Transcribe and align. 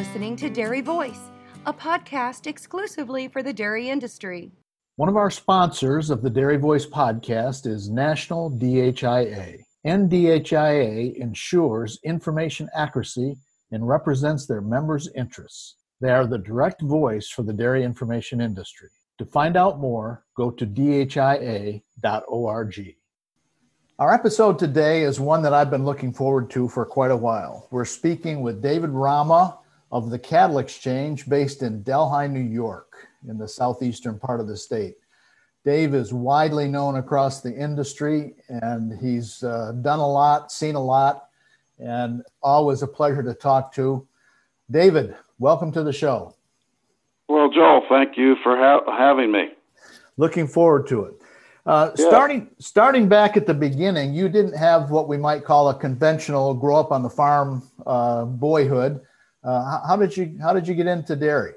Listening 0.00 0.34
to 0.36 0.48
Dairy 0.48 0.80
Voice, 0.80 1.20
a 1.66 1.74
podcast 1.74 2.46
exclusively 2.46 3.28
for 3.28 3.42
the 3.42 3.52
dairy 3.52 3.90
industry. 3.90 4.50
One 4.96 5.10
of 5.10 5.16
our 5.16 5.30
sponsors 5.30 6.08
of 6.08 6.22
the 6.22 6.30
Dairy 6.30 6.56
Voice 6.56 6.86
podcast 6.86 7.66
is 7.66 7.90
National 7.90 8.50
DHIA. 8.50 9.58
NDHIA 9.86 11.16
ensures 11.16 11.98
information 12.02 12.70
accuracy 12.74 13.36
and 13.72 13.86
represents 13.86 14.46
their 14.46 14.62
members' 14.62 15.10
interests. 15.14 15.76
They 16.00 16.12
are 16.12 16.26
the 16.26 16.38
direct 16.38 16.80
voice 16.80 17.28
for 17.28 17.42
the 17.42 17.52
dairy 17.52 17.84
information 17.84 18.40
industry. 18.40 18.88
To 19.18 19.26
find 19.26 19.54
out 19.54 19.80
more, 19.80 20.24
go 20.34 20.50
to 20.50 20.66
dhia.org. 20.66 21.82
Our 23.98 24.14
episode 24.14 24.58
today 24.58 25.02
is 25.02 25.20
one 25.20 25.42
that 25.42 25.52
I've 25.52 25.70
been 25.70 25.84
looking 25.84 26.14
forward 26.14 26.48
to 26.52 26.70
for 26.70 26.86
quite 26.86 27.10
a 27.10 27.16
while. 27.18 27.68
We're 27.70 27.84
speaking 27.84 28.40
with 28.40 28.62
David 28.62 28.88
Rama 28.88 29.58
of 29.90 30.10
the 30.10 30.18
Cattle 30.18 30.58
Exchange 30.58 31.28
based 31.28 31.62
in 31.62 31.82
Delhi, 31.82 32.28
New 32.28 32.40
York, 32.40 33.08
in 33.28 33.38
the 33.38 33.48
southeastern 33.48 34.18
part 34.18 34.40
of 34.40 34.46
the 34.46 34.56
state. 34.56 34.96
Dave 35.64 35.94
is 35.94 36.12
widely 36.12 36.68
known 36.68 36.96
across 36.96 37.40
the 37.40 37.52
industry 37.52 38.34
and 38.48 38.98
he's 38.98 39.42
uh, 39.42 39.72
done 39.82 39.98
a 39.98 40.08
lot, 40.08 40.50
seen 40.50 40.74
a 40.74 40.82
lot, 40.82 41.28
and 41.78 42.22
always 42.42 42.82
a 42.82 42.86
pleasure 42.86 43.22
to 43.22 43.34
talk 43.34 43.74
to. 43.74 44.06
David, 44.70 45.16
welcome 45.38 45.70
to 45.72 45.82
the 45.82 45.92
show. 45.92 46.34
Well, 47.28 47.50
Joel, 47.50 47.82
thank 47.88 48.16
you 48.16 48.36
for 48.42 48.56
ha- 48.56 48.84
having 48.96 49.32
me. 49.32 49.50
Looking 50.16 50.46
forward 50.46 50.86
to 50.88 51.04
it. 51.04 51.14
Uh, 51.66 51.90
yeah. 51.96 52.08
Starting 52.08 52.50
starting 52.58 53.08
back 53.08 53.36
at 53.36 53.46
the 53.46 53.54
beginning, 53.54 54.14
you 54.14 54.28
didn't 54.28 54.56
have 54.56 54.90
what 54.90 55.08
we 55.08 55.18
might 55.18 55.44
call 55.44 55.68
a 55.68 55.74
conventional 55.74 56.54
grow 56.54 56.76
up 56.76 56.90
on 56.90 57.02
the 57.02 57.10
farm 57.10 57.62
uh, 57.86 58.24
boyhood. 58.24 59.00
Uh, 59.42 59.80
how, 59.86 59.96
did 59.96 60.16
you 60.16 60.38
how 60.42 60.52
did 60.52 60.68
you 60.68 60.74
get 60.74 60.86
into 60.86 61.16
dairy? 61.16 61.54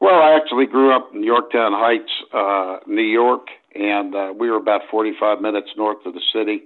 Well, 0.00 0.20
I 0.20 0.32
actually 0.36 0.66
grew 0.66 0.92
up 0.92 1.10
in 1.14 1.22
Yorktown 1.22 1.72
Heights, 1.72 2.10
uh, 2.32 2.78
New 2.86 3.02
York, 3.02 3.48
and 3.74 4.14
uh, 4.14 4.32
we 4.36 4.50
were 4.50 4.56
about 4.56 4.82
45 4.90 5.40
minutes 5.40 5.70
north 5.76 6.04
of 6.06 6.14
the 6.14 6.22
city. 6.32 6.64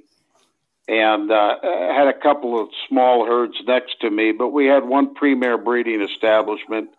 And 0.88 1.30
uh, 1.32 1.56
had 1.62 2.06
a 2.06 2.18
couple 2.18 2.60
of 2.60 2.68
small 2.88 3.26
herds 3.26 3.56
next 3.66 4.00
to 4.02 4.10
me, 4.10 4.32
but 4.32 4.50
we 4.50 4.66
had 4.66 4.84
one 4.84 5.14
premier 5.14 5.58
breeding 5.58 6.00
establishment. 6.00 6.90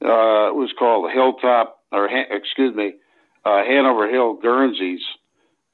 it 0.00 0.04
was 0.04 0.72
called 0.78 1.10
Hilltop, 1.10 1.80
or 1.90 2.08
excuse 2.08 2.74
me, 2.74 2.94
uh, 3.44 3.64
Hanover 3.64 4.08
Hill 4.08 4.34
Guernseys 4.34 5.00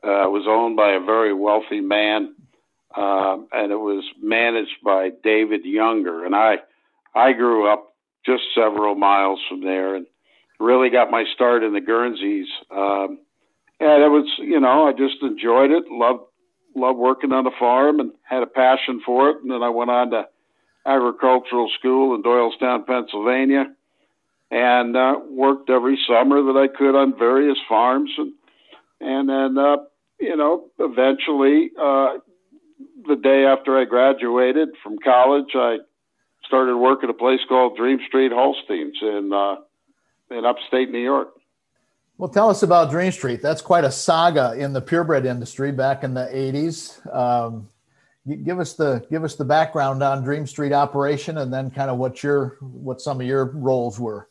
uh, 0.03 0.29
was 0.29 0.45
owned 0.47 0.77
by 0.77 0.93
a 0.93 1.01
very 1.01 1.33
wealthy 1.35 1.81
man, 1.81 2.34
uh, 2.97 3.37
and 3.53 3.73
it 3.73 3.81
was 3.81 4.05
managed 4.23 4.83
by 4.85 5.11
David 5.23 5.65
Younger. 5.65 6.25
And 6.25 6.35
I, 6.35 6.57
I 7.15 7.33
grew 7.33 7.71
up 7.71 7.95
just 8.25 8.43
several 8.55 8.95
miles 8.95 9.41
from 9.49 9.63
there, 9.63 9.95
and 9.95 10.07
really 10.59 10.91
got 10.91 11.11
my 11.11 11.25
start 11.35 11.63
in 11.63 11.73
the 11.73 11.81
Guernseys. 11.81 12.47
Um, 12.71 13.19
and 13.81 14.03
it 14.03 14.09
was, 14.09 14.27
you 14.39 14.61
know, 14.61 14.87
I 14.87 14.93
just 14.93 15.23
enjoyed 15.23 15.71
it, 15.71 15.85
loved 15.91 16.25
loved 16.77 16.99
working 16.99 17.33
on 17.33 17.45
the 17.45 17.53
farm, 17.59 18.01
and 18.01 18.13
had 18.23 18.43
a 18.43 18.47
passion 18.47 19.01
for 19.07 19.31
it. 19.31 19.37
And 19.43 19.51
then 19.51 19.63
I 19.63 19.69
went 19.69 19.91
on 19.91 20.11
to 20.11 20.27
agricultural 20.87 21.71
school 21.79 22.15
in 22.15 22.23
Doylestown, 22.23 22.87
Pennsylvania 22.87 23.67
and 24.55 24.97
uh, 24.97 25.17
worked 25.29 25.69
every 25.69 25.99
summer 26.07 26.41
that 26.43 26.57
I 26.57 26.69
could 26.69 26.97
on 26.97 27.19
various 27.19 27.59
farms, 27.69 28.11
and 28.17 28.33
and 29.01 29.29
then 29.29 29.59
uh, 29.59 29.77
you 30.21 30.37
know 30.37 30.67
eventually 30.79 31.71
uh, 31.81 32.19
the 33.07 33.17
day 33.17 33.45
after 33.45 33.79
I 33.79 33.85
graduated 33.85 34.71
from 34.83 34.99
college, 34.99 35.51
I 35.55 35.79
started 36.47 36.77
working 36.77 37.09
at 37.09 37.15
a 37.15 37.19
place 37.19 37.41
called 37.49 37.77
Dream 37.77 37.99
Street 38.07 38.33
Holsteins 38.33 38.97
in 39.03 39.33
uh, 39.33 39.57
in 40.31 40.45
upstate 40.45 40.91
New 40.91 40.99
York. 40.99 41.29
Well, 42.17 42.29
tell 42.29 42.49
us 42.49 42.63
about 42.63 42.91
Dream 42.91 43.11
Street. 43.11 43.43
That's 43.43 43.61
quite 43.61 43.85
a 43.85 43.91
saga 43.91 44.55
in 44.57 44.73
the 44.73 44.81
purebred 44.81 45.27
industry 45.27 45.73
back 45.73 46.05
in 46.05 46.15
the 46.15 46.29
'80s. 46.33 47.15
Um, 47.15 47.69
give 48.45 48.61
us 48.61 48.75
the 48.75 49.05
give 49.11 49.25
us 49.25 49.35
the 49.35 49.45
background 49.45 50.03
on 50.03 50.23
Dream 50.23 50.47
Street 50.47 50.73
operation, 50.73 51.39
and 51.39 51.53
then 51.53 51.71
kind 51.71 51.91
of 51.91 51.99
what 51.99 52.23
your 52.23 52.57
what 52.61 53.01
some 53.01 53.21
of 53.21 53.27
your 53.27 53.47
roles 53.47 53.99
were. 53.99 54.29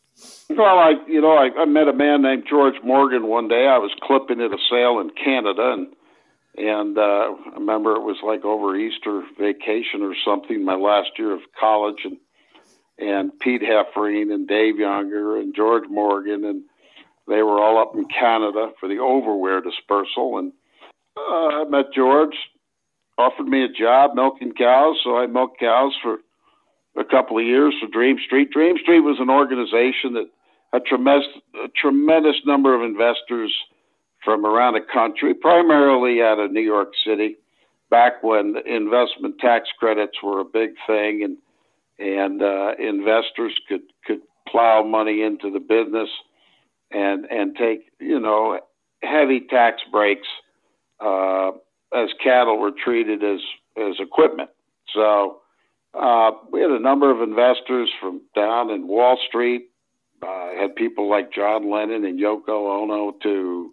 Well, 0.50 0.80
I 0.80 0.94
you 1.08 1.22
know 1.22 1.34
I, 1.34 1.50
I 1.60 1.66
met 1.66 1.88
a 1.88 1.94
man 1.94 2.22
named 2.22 2.46
George 2.50 2.76
Morgan 2.84 3.28
one 3.28 3.48
day. 3.48 3.68
I 3.68 3.78
was 3.78 3.92
clipping 4.02 4.40
at 4.40 4.52
a 4.52 4.58
sale 4.70 5.00
in 5.00 5.10
Canada, 5.12 5.74
and 5.74 5.88
and 6.56 6.98
uh, 6.98 7.02
I 7.02 7.56
remember 7.56 7.96
it 7.96 8.04
was 8.04 8.18
like 8.24 8.46
over 8.46 8.76
Easter 8.76 9.24
vacation 9.40 10.02
or 10.02 10.14
something, 10.26 10.64
my 10.64 10.76
last 10.76 11.12
year 11.18 11.34
of 11.34 11.42
college, 11.60 12.02
and 12.04 12.18
and 13.00 13.38
Pete 13.40 13.64
Heffering 13.64 14.32
and 14.32 14.48
Dave 14.48 14.78
Younger 14.78 15.38
and 15.38 15.56
George 15.56 15.90
Morgan, 15.90 16.46
and 16.46 16.64
they 17.28 17.42
were 17.42 17.60
all 17.60 17.82
up 17.82 17.96
in 17.96 18.06
Canada 18.06 18.72
for 18.80 18.88
the 18.88 19.00
overwear 19.00 19.62
dispersal, 19.62 20.38
and 20.38 20.54
uh, 21.18 21.62
I 21.62 21.66
met 21.70 21.94
George, 21.94 22.36
offered 23.18 23.48
me 23.48 23.64
a 23.64 23.68
job 23.68 24.12
milking 24.16 24.54
cows, 24.54 24.98
so 25.04 25.18
I 25.18 25.28
milked 25.28 25.60
cows 25.60 25.94
for 26.02 26.18
a 26.98 27.04
couple 27.04 27.40
of 27.40 27.46
years 27.46 27.74
for 27.82 27.88
Dream 27.88 28.18
Street. 28.24 28.52
Dream 28.52 28.78
Street 28.78 29.00
was 29.00 29.18
an 29.20 29.30
organization 29.30 30.14
that 30.14 30.30
had 30.72 30.86
tremendous, 30.86 31.28
a 31.64 31.68
tremendous 31.70 32.36
number 32.46 32.76
of 32.76 32.82
investors 32.82 33.54
from 34.24 34.46
around 34.46 34.74
the 34.74 34.82
country, 34.82 35.34
primarily 35.34 36.22
out 36.22 36.40
of 36.40 36.52
New 36.52 36.62
York 36.62 36.94
City, 37.06 37.38
back 37.90 38.24
when 38.24 38.56
investment 38.66 39.38
tax 39.40 39.70
credits 39.78 40.18
were 40.24 40.40
a 40.40 40.46
big 40.46 40.72
thing, 40.88 41.24
and 41.24 41.38
and 42.00 42.42
uh, 42.42 42.74
investors 42.80 43.54
could 43.68 43.84
could 44.06 44.22
plow 44.48 44.84
money 44.84 45.22
into 45.22 45.52
the 45.52 45.60
business 45.60 46.10
and 46.92 47.26
and 47.26 47.56
take 47.56 47.92
you 48.00 48.20
know 48.20 48.60
heavy 49.02 49.42
tax 49.42 49.82
breaks 49.92 50.28
uh, 51.00 51.52
as 51.94 52.10
cattle 52.24 52.58
were 52.58 52.72
treated 52.72 53.24
as 53.24 53.40
as 53.78 53.96
equipment. 54.00 54.50
So 54.94 55.42
uh, 55.94 56.32
we 56.52 56.62
had 56.62 56.72
a 56.72 56.80
number 56.80 57.12
of 57.12 57.22
investors 57.22 57.90
from 58.00 58.22
down 58.36 58.70
in 58.70 58.88
Wall 58.88 59.18
Street. 59.28 59.70
Uh, 60.22 60.52
had 60.58 60.76
people 60.76 61.10
like 61.10 61.34
John 61.34 61.70
Lennon 61.70 62.06
and 62.06 62.18
Yoko 62.18 62.82
Ono 62.82 63.12
to 63.24 63.72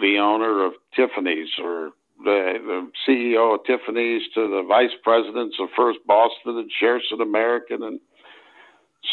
the 0.00 0.18
owner 0.18 0.64
of 0.64 0.72
Tiffany's 0.94 1.50
or 1.62 1.90
the, 2.24 2.54
the 2.64 2.90
CEO 3.06 3.54
of 3.54 3.64
Tiffany's 3.66 4.22
to 4.34 4.48
the 4.48 4.64
vice 4.66 4.94
presidents 5.02 5.56
of 5.60 5.68
First 5.76 5.98
Boston 6.06 6.58
and 6.58 6.70
Shearson 6.80 7.22
American 7.22 7.82
and 7.82 8.00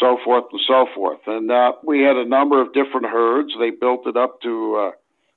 so 0.00 0.18
forth 0.24 0.44
and 0.52 0.60
so 0.66 0.86
forth. 0.94 1.20
And 1.26 1.50
uh, 1.50 1.72
we 1.84 2.00
had 2.00 2.16
a 2.16 2.28
number 2.28 2.60
of 2.60 2.72
different 2.72 3.06
herds. 3.06 3.52
They 3.58 3.70
built 3.70 4.06
it 4.06 4.16
up 4.16 4.40
to 4.42 4.76
uh, 4.76 4.90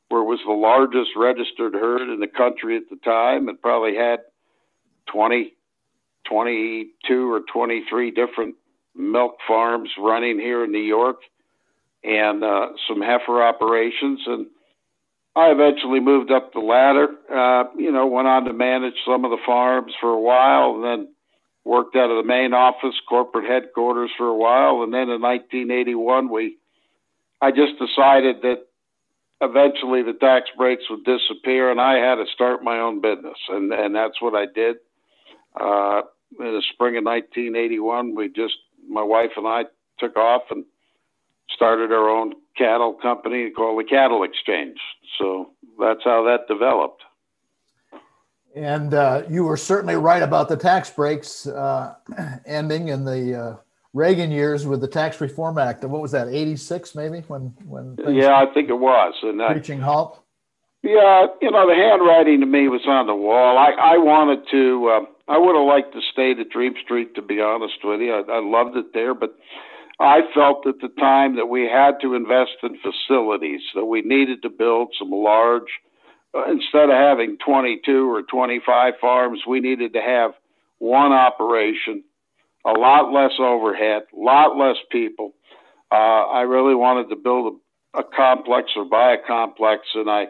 where 0.10 0.22
it 0.22 0.26
was 0.26 0.40
the 0.46 0.54
largest 0.54 1.12
registered 1.16 1.74
herd 1.74 2.10
in 2.10 2.20
the 2.20 2.28
country 2.28 2.78
at 2.78 2.90
the 2.90 2.98
time 2.98 3.50
and 3.50 3.62
probably 3.62 3.96
had 3.96 4.20
20, 5.12 5.54
22 6.28 7.32
or 7.32 7.42
23 7.52 8.12
different 8.12 8.56
milk 8.96 9.38
farms 9.48 9.90
running 10.00 10.40
here 10.40 10.64
in 10.64 10.72
New 10.72 10.80
York 10.80 11.18
and 12.04 12.44
uh, 12.44 12.70
some 12.88 13.02
heifer 13.02 13.44
operations. 13.44 14.22
And 14.26 14.48
I 15.38 15.52
eventually 15.52 16.00
moved 16.00 16.32
up 16.32 16.52
the 16.52 16.60
ladder, 16.60 17.10
uh, 17.32 17.66
you 17.78 17.92
know, 17.92 18.08
went 18.08 18.28
on 18.28 18.46
to 18.46 18.54
manage 18.54 18.96
some 19.06 19.24
of 19.24 19.30
the 19.30 19.38
farms 19.46 19.94
for 20.02 20.10
a 20.10 20.20
while 20.20 20.76
and 20.76 20.84
then 20.84 21.14
worked 21.64 21.96
out 21.96 22.10
of 22.10 22.18
the 22.18 22.28
main 22.28 22.56
office, 22.56 22.96
corporate 23.08 23.46
headquarters 23.46 24.10
for 24.18 24.28
a 24.28 24.36
while. 24.36 24.82
And 24.82 24.92
then 24.92 25.10
in 25.10 25.22
1981, 25.22 26.32
we, 26.32 26.58
I 27.40 27.52
just 27.52 27.74
decided 27.78 28.42
that 28.42 28.66
eventually 29.40 30.02
the 30.02 30.18
tax 30.20 30.50
breaks 30.58 30.90
would 30.90 31.06
disappear 31.06 31.70
and 31.70 31.80
I 31.80 31.98
had 31.98 32.16
to 32.16 32.26
start 32.34 32.64
my 32.64 32.80
own 32.80 33.00
business. 33.00 33.38
And, 33.50 33.72
and 33.72 33.94
that's 33.94 34.20
what 34.20 34.34
I 34.34 34.46
did. 34.48 34.78
Uh, 35.54 36.02
in 36.40 36.46
the 36.46 36.64
spring 36.74 36.98
of 36.98 37.04
1981, 37.04 38.16
we 38.16 38.30
just, 38.30 38.58
my 38.90 39.04
wife 39.04 39.32
and 39.38 39.46
I 39.46 39.66
took 40.00 40.18
off 40.18 40.44
and 40.50 40.66
started 41.54 41.92
our 41.92 42.10
own 42.10 42.34
cattle 42.58 42.94
company 42.94 43.50
called 43.50 43.80
the 43.80 43.88
Cattle 43.88 44.24
Exchange. 44.24 44.78
So 45.18 45.52
that's 45.80 46.04
how 46.04 46.24
that 46.24 46.48
developed. 46.48 47.04
And 48.56 48.94
uh, 48.94 49.24
you 49.30 49.44
were 49.44 49.58
certainly 49.58 49.96
right 49.96 50.24
about 50.24 50.50
the 50.50 50.58
tax 50.58 50.90
breaks 50.90 51.46
uh, 51.46 51.96
ending 52.46 52.88
in 52.88 53.06
the 53.06 53.36
uh, 53.36 53.56
Reagan 53.94 54.32
years 54.32 54.66
with 54.66 54.82
the 54.82 54.88
Tax 54.88 55.22
Reform 55.22 55.58
Act. 55.58 55.84
What 55.84 56.02
was 56.02 56.12
that, 56.12 56.28
86 56.28 56.96
maybe? 56.96 57.20
When, 57.28 57.54
when 57.66 57.98
yeah, 58.08 58.36
I 58.36 58.52
think 58.54 58.70
it 58.70 58.80
was. 58.80 59.14
And 59.22 59.40
reaching 59.54 59.80
halt? 59.80 60.24
Yeah, 60.84 61.28
you 61.42 61.52
know, 61.52 61.68
the 61.68 61.76
handwriting 61.76 62.40
to 62.40 62.46
me 62.46 62.68
was 62.68 62.82
on 62.88 63.08
the 63.08 63.16
wall. 63.16 63.58
I, 63.58 63.96
I 63.96 63.98
wanted 63.98 64.48
to. 64.52 64.88
Uh, 64.88 65.32
I 65.32 65.38
would 65.38 65.56
have 65.56 65.68
liked 65.68 65.94
to 65.94 66.02
stay 66.14 66.32
at 66.32 66.50
Dream 66.50 66.76
Street, 66.84 67.16
to 67.16 67.22
be 67.22 67.42
honest 67.42 67.84
with 67.84 68.00
you. 68.00 68.14
I, 68.14 68.38
I 68.38 68.40
loved 68.40 68.78
it 68.78 68.94
there, 68.94 69.14
but 69.14 69.36
I 70.00 70.22
felt 70.34 70.68
at 70.68 70.80
the 70.80 70.90
time 71.00 71.38
that 71.38 71.48
we 71.48 71.64
had 71.64 72.00
to 72.02 72.14
invest 72.14 72.58
in 72.62 72.78
facilities, 72.78 73.62
that 73.74 73.86
we 73.86 74.02
needed 74.02 74.44
to 74.44 74.50
build 74.50 74.94
some 74.98 75.10
large, 75.10 75.80
uh, 76.36 76.44
instead 76.52 76.90
of 76.90 76.96
having 76.96 77.38
22 77.44 78.14
or 78.14 78.22
25 78.22 78.94
farms, 79.02 79.42
we 79.48 79.60
needed 79.60 79.94
to 79.94 80.02
have 80.02 80.32
one 80.78 81.12
operation, 81.12 82.04
a 82.64 82.72
lot 82.72 83.12
less 83.12 83.34
overhead, 83.40 84.04
a 84.16 84.20
lot 84.20 84.56
less 84.56 84.78
people. 84.92 85.34
Uh, 85.92 85.96
I 85.96 86.42
really 86.42 86.76
wanted 86.76 87.10
to 87.10 87.16
build 87.16 87.60
a, 87.96 88.00
a, 88.00 88.04
complex 88.04 88.72
or 88.76 88.86
buy 88.86 89.14
a 89.14 89.28
complex, 89.28 89.84
and 89.96 90.10
I, 90.10 90.28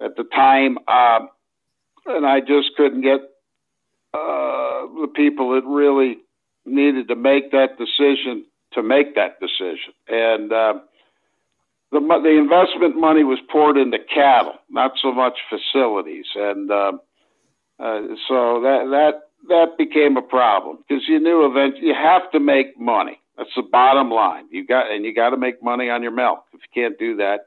at 0.00 0.14
the 0.16 0.24
time, 0.24 0.78
uh, 0.86 1.20
and 2.06 2.24
I 2.24 2.40
just 2.40 2.76
couldn't 2.76 3.00
get 3.00 3.20
uh, 4.12 4.86
the 5.00 5.10
people 5.16 5.54
that 5.54 5.66
really 5.66 6.18
needed 6.64 7.08
to 7.08 7.16
make 7.16 7.50
that 7.50 7.76
decision 7.78 8.44
to 8.74 8.82
make 8.82 9.14
that 9.14 9.40
decision. 9.40 9.94
And 10.08 10.52
uh, 10.52 10.74
the 11.92 12.00
the 12.00 12.36
investment 12.38 12.96
money 12.96 13.24
was 13.24 13.38
poured 13.50 13.76
into 13.76 13.98
cattle, 14.12 14.54
not 14.68 14.92
so 15.00 15.12
much 15.12 15.38
facilities, 15.48 16.26
and 16.34 16.70
uh, 16.70 16.92
uh, 17.78 18.00
so 18.28 18.60
that 18.62 18.86
that 18.90 19.12
that 19.48 19.78
became 19.78 20.16
a 20.16 20.22
problem 20.22 20.78
because 20.78 21.04
you 21.08 21.20
knew 21.20 21.46
eventually 21.46 21.88
you 21.88 21.94
have 21.94 22.30
to 22.32 22.40
make 22.40 22.78
money. 22.78 23.20
That's 23.36 23.50
the 23.56 23.62
bottom 23.62 24.10
line. 24.10 24.46
You 24.50 24.66
got 24.66 24.90
and 24.90 25.04
you 25.04 25.14
got 25.14 25.30
to 25.30 25.36
make 25.36 25.62
money 25.62 25.90
on 25.90 26.02
your 26.02 26.12
milk. 26.12 26.44
If 26.52 26.60
you 26.62 26.82
can't 26.82 26.98
do 26.98 27.16
that, 27.16 27.46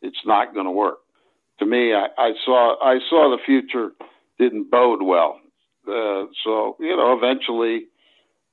it's 0.00 0.24
not 0.24 0.54
going 0.54 0.66
to 0.66 0.72
work. 0.72 0.98
To 1.58 1.66
me, 1.66 1.92
I, 1.92 2.06
I 2.18 2.32
saw 2.44 2.76
I 2.82 2.98
saw 3.08 3.36
the 3.36 3.42
future 3.44 3.92
didn't 4.38 4.70
bode 4.70 5.02
well. 5.02 5.40
Uh, 5.86 6.26
so 6.44 6.76
you 6.78 6.96
know, 6.96 7.16
eventually 7.16 7.86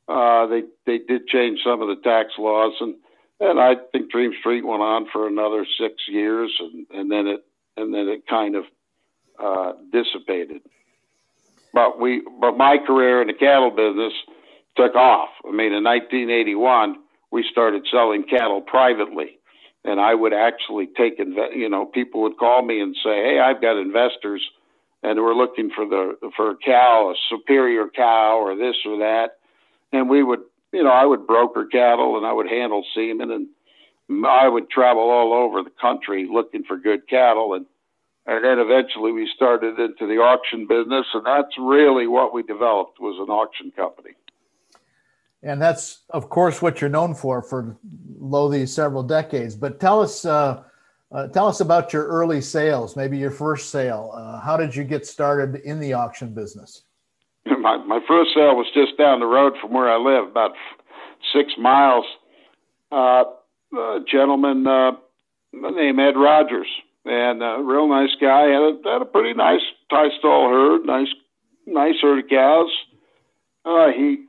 uh, 0.10 0.48
they 0.48 0.64
they 0.88 0.98
did 0.98 1.28
change 1.28 1.60
some 1.64 1.82
of 1.82 1.88
the 1.88 2.02
tax 2.04 2.30
laws, 2.40 2.74
and 2.82 2.96
and 3.40 3.60
I 3.60 3.76
think 3.92 4.12
Dream 4.12 4.34
Street 4.40 4.66
went 4.66 4.82
on 4.82 5.08
for 5.14 5.28
another 5.28 5.66
six 5.80 5.96
years, 6.08 6.52
and 6.60 6.88
and 6.90 7.12
then 7.12 7.28
it 7.28 7.46
and 7.78 7.94
then 7.94 8.08
it 8.08 8.28
kind 8.28 8.56
of 8.56 8.64
uh, 9.38 9.74
dissipated. 9.92 10.62
But 11.74 12.00
we 12.00 12.24
but 12.42 12.58
my 12.58 12.78
career 12.86 13.22
in 13.22 13.28
the 13.28 13.34
cattle 13.34 13.70
business 13.70 14.14
took 14.76 14.96
off. 14.96 15.30
I 15.48 15.52
mean, 15.52 15.74
in 15.74 15.84
1981, 15.84 16.96
we 17.32 17.46
started 17.52 17.86
selling 17.92 18.24
cattle 18.24 18.62
privately, 18.62 19.38
and 19.86 20.00
I 20.00 20.16
would 20.16 20.34
actually 20.34 20.88
take 20.98 21.20
inve- 21.20 21.56
you 21.56 21.70
know 21.70 21.86
people 21.86 22.24
would 22.24 22.38
call 22.38 22.64
me 22.64 22.82
and 22.82 22.96
say, 23.04 23.24
"Hey, 23.24 23.40
I've 23.40 23.62
got 23.62 23.78
investors." 23.78 24.42
And 25.02 25.18
we're 25.18 25.36
looking 25.36 25.70
for 25.70 25.86
the 25.86 26.18
for 26.36 26.52
a 26.52 26.56
cow, 26.58 27.14
a 27.14 27.16
superior 27.30 27.88
cow, 27.88 28.40
or 28.40 28.56
this 28.56 28.76
or 28.86 28.98
that 28.98 29.39
and 29.92 30.10
we 30.10 30.24
would, 30.24 30.42
you 30.72 30.84
know, 30.84 30.92
I 30.92 31.06
would 31.06 31.26
broker 31.28 31.66
cattle 31.66 32.18
and 32.18 32.26
I 32.26 32.34
would 32.34 32.48
handle 32.48 32.84
semen 32.96 33.32
and 33.32 34.26
I 34.26 34.48
would 34.48 34.70
travel 34.70 35.04
all 35.04 35.34
over 35.34 35.64
the 35.64 35.72
country 35.82 36.28
looking 36.32 36.64
for 36.64 36.78
good 36.78 37.08
cattle. 37.08 37.54
And 37.54 37.66
and 38.26 38.46
then 38.46 38.60
eventually 38.60 39.12
we 39.12 39.28
started 39.36 39.80
into 39.80 40.06
the 40.06 40.22
auction 40.22 40.68
business 40.68 41.06
and 41.14 41.26
that's 41.26 41.58
really 41.58 42.06
what 42.06 42.34
we 42.34 42.44
developed 42.44 43.00
was 43.00 43.18
an 43.20 43.32
auction 43.32 43.72
company. 43.72 44.12
And 45.42 45.62
that's 45.62 46.02
of 46.10 46.30
course 46.30 46.62
what 46.62 46.82
you're 46.82 46.90
known 46.90 47.16
for 47.16 47.42
for 47.42 47.78
lo 48.20 48.50
these 48.50 48.74
several 48.74 49.04
decades. 49.04 49.56
But 49.56 49.80
tell 49.80 50.02
us 50.02 50.26
uh, 50.26 50.64
uh, 51.12 51.28
tell 51.30 51.48
us 51.48 51.60
about 51.62 51.92
your 51.92 52.06
early 52.06 52.42
sales 52.42 52.96
maybe 52.96 53.18
your 53.18 53.32
first 53.32 53.70
sale. 53.70 54.12
Uh, 54.16 54.40
how 54.40 54.58
did 54.58 54.76
you 54.76 54.84
get 54.84 55.08
started 55.08 55.56
in 55.62 55.80
the 55.80 55.94
auction 55.94 56.34
business 56.34 56.84
my 57.62 57.78
my 57.78 58.00
first 58.08 58.32
sale 58.34 58.56
was 58.56 58.68
just 58.74 58.98
down 58.98 59.20
the 59.20 59.26
road 59.26 59.54
from 59.62 59.74
where 59.74 59.90
I 59.90 59.98
live, 59.98 60.30
about 60.30 60.52
six 61.34 61.54
miles. 61.58 62.06
Uh, 62.92 63.24
a 63.78 64.00
gentleman 64.10 64.66
uh, 64.66 64.92
named 65.54 66.00
Ed 66.00 66.18
Rogers, 66.18 66.68
and 67.06 67.44
a 67.44 67.62
real 67.64 67.88
nice 67.88 68.16
guy. 68.20 68.44
Had 68.48 68.62
a, 68.62 68.80
had 68.84 69.02
a 69.02 69.06
pretty 69.06 69.34
nice 69.34 69.62
tie 69.90 70.10
stall 70.18 70.50
herd, 70.50 70.86
nice 70.86 71.14
nice 71.66 71.96
herd 72.02 72.24
of 72.24 72.30
cows. 72.30 72.70
Uh, 73.66 73.88
he 73.96 74.26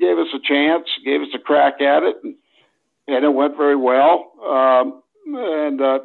gave 0.00 0.18
us 0.18 0.28
a 0.34 0.40
chance, 0.42 0.88
gave 1.04 1.20
us 1.20 1.28
a 1.34 1.38
crack 1.38 1.80
at 1.80 2.02
it, 2.02 2.16
and, 2.24 2.34
and 3.06 3.24
it 3.24 3.32
went 3.32 3.56
very 3.56 3.76
well. 3.76 4.32
Um, 4.44 5.02
and 5.26 5.80
uh, 5.80 5.98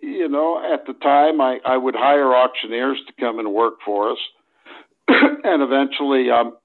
you 0.00 0.28
know, 0.28 0.62
at 0.72 0.86
the 0.86 0.94
time, 0.94 1.40
I, 1.40 1.58
I 1.66 1.76
would 1.76 1.94
hire 1.94 2.34
auctioneers 2.34 2.98
to 3.06 3.12
come 3.20 3.38
and 3.38 3.52
work 3.52 3.74
for 3.84 4.12
us 4.12 4.18
and 5.44 5.62
eventually, 5.62 6.30
um, 6.30 6.56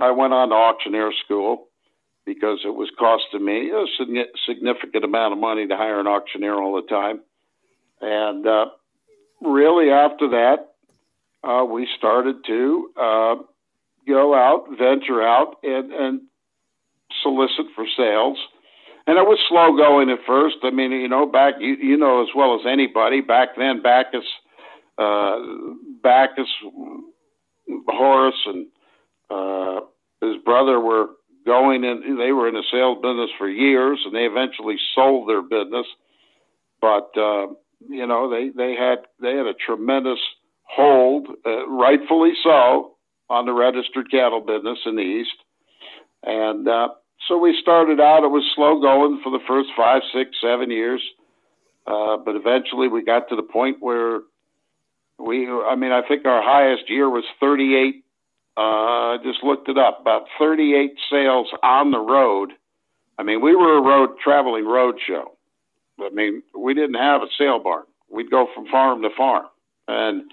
I 0.00 0.10
went 0.12 0.32
on 0.32 0.50
to 0.50 0.54
auctioneer 0.54 1.12
school 1.24 1.68
because 2.24 2.60
it 2.64 2.74
was 2.74 2.90
costing 2.98 3.44
me 3.44 3.70
a 3.70 3.84
significant 4.46 5.04
amount 5.04 5.32
of 5.32 5.38
money 5.38 5.66
to 5.66 5.76
hire 5.76 5.98
an 5.98 6.06
auctioneer 6.06 6.54
all 6.54 6.76
the 6.76 6.86
time. 6.86 7.20
And 8.00 8.46
uh, 8.46 8.66
really, 9.40 9.90
after 9.90 10.28
that, 10.30 10.68
uh, 11.42 11.64
we 11.64 11.88
started 11.96 12.44
to 12.46 12.90
uh, 13.00 13.34
go 14.06 14.34
out, 14.34 14.66
venture 14.78 15.22
out, 15.22 15.56
and, 15.62 15.92
and 15.92 16.20
solicit 17.22 17.66
for 17.74 17.86
sales. 17.96 18.38
And 19.06 19.16
it 19.16 19.22
was 19.22 19.38
slow 19.48 19.74
going 19.74 20.10
at 20.10 20.18
first. 20.26 20.56
I 20.62 20.70
mean, 20.70 20.92
you 20.92 21.08
know, 21.08 21.24
back 21.24 21.54
you, 21.60 21.76
you 21.80 21.96
know 21.96 22.22
as 22.22 22.28
well 22.36 22.54
as 22.60 22.66
anybody 22.70 23.22
back 23.22 23.56
then, 23.56 23.80
Backus, 23.80 24.24
uh, 24.98 25.38
Backus 26.02 26.48
Horace 27.88 28.46
and 28.46 28.66
uh, 29.30 29.80
his 30.20 30.42
brother 30.44 30.80
were 30.80 31.08
going 31.46 31.84
in. 31.84 32.16
They 32.18 32.32
were 32.32 32.48
in 32.48 32.54
the 32.54 32.64
sales 32.70 32.98
business 33.02 33.30
for 33.38 33.48
years, 33.48 34.00
and 34.04 34.14
they 34.14 34.24
eventually 34.24 34.76
sold 34.94 35.28
their 35.28 35.42
business. 35.42 35.86
But 36.80 37.10
uh, 37.16 37.48
you 37.88 38.06
know, 38.06 38.30
they 38.30 38.50
they 38.50 38.74
had 38.74 38.98
they 39.20 39.36
had 39.36 39.46
a 39.46 39.54
tremendous 39.54 40.18
hold, 40.64 41.28
uh, 41.46 41.66
rightfully 41.68 42.32
so, 42.42 42.96
on 43.30 43.46
the 43.46 43.52
registered 43.52 44.10
cattle 44.10 44.40
business 44.40 44.78
in 44.86 44.96
the 44.96 45.02
east. 45.02 45.36
And 46.22 46.68
uh, 46.68 46.88
so 47.28 47.38
we 47.38 47.58
started 47.60 48.00
out. 48.00 48.24
It 48.24 48.28
was 48.28 48.44
slow 48.54 48.80
going 48.80 49.20
for 49.22 49.30
the 49.30 49.44
first 49.46 49.70
five, 49.76 50.02
six, 50.12 50.30
seven 50.42 50.70
years, 50.70 51.02
uh, 51.86 52.16
but 52.18 52.36
eventually 52.36 52.88
we 52.88 53.02
got 53.04 53.28
to 53.28 53.36
the 53.36 53.42
point 53.42 53.78
where 53.80 54.20
we, 55.18 55.48
I 55.48 55.74
mean, 55.74 55.92
I 55.92 56.02
think 56.06 56.24
our 56.26 56.42
highest 56.42 56.88
year 56.88 57.08
was 57.08 57.24
38. 57.40 58.04
Uh, 58.56 59.18
just 59.22 59.44
looked 59.44 59.68
it 59.68 59.78
up, 59.78 60.00
about 60.00 60.24
38 60.38 60.94
sales 61.10 61.48
on 61.62 61.90
the 61.90 61.98
road. 61.98 62.52
I 63.18 63.22
mean, 63.22 63.40
we 63.40 63.54
were 63.54 63.78
a 63.78 63.82
road 63.82 64.18
traveling 64.22 64.66
road 64.66 64.96
show. 65.04 65.32
I 66.00 66.10
mean, 66.10 66.42
we 66.56 66.74
didn't 66.74 66.94
have 66.94 67.22
a 67.22 67.26
sale 67.36 67.58
barn. 67.58 67.84
We'd 68.10 68.30
go 68.30 68.48
from 68.54 68.66
farm 68.68 69.02
to 69.02 69.10
farm, 69.16 69.46
and 69.86 70.30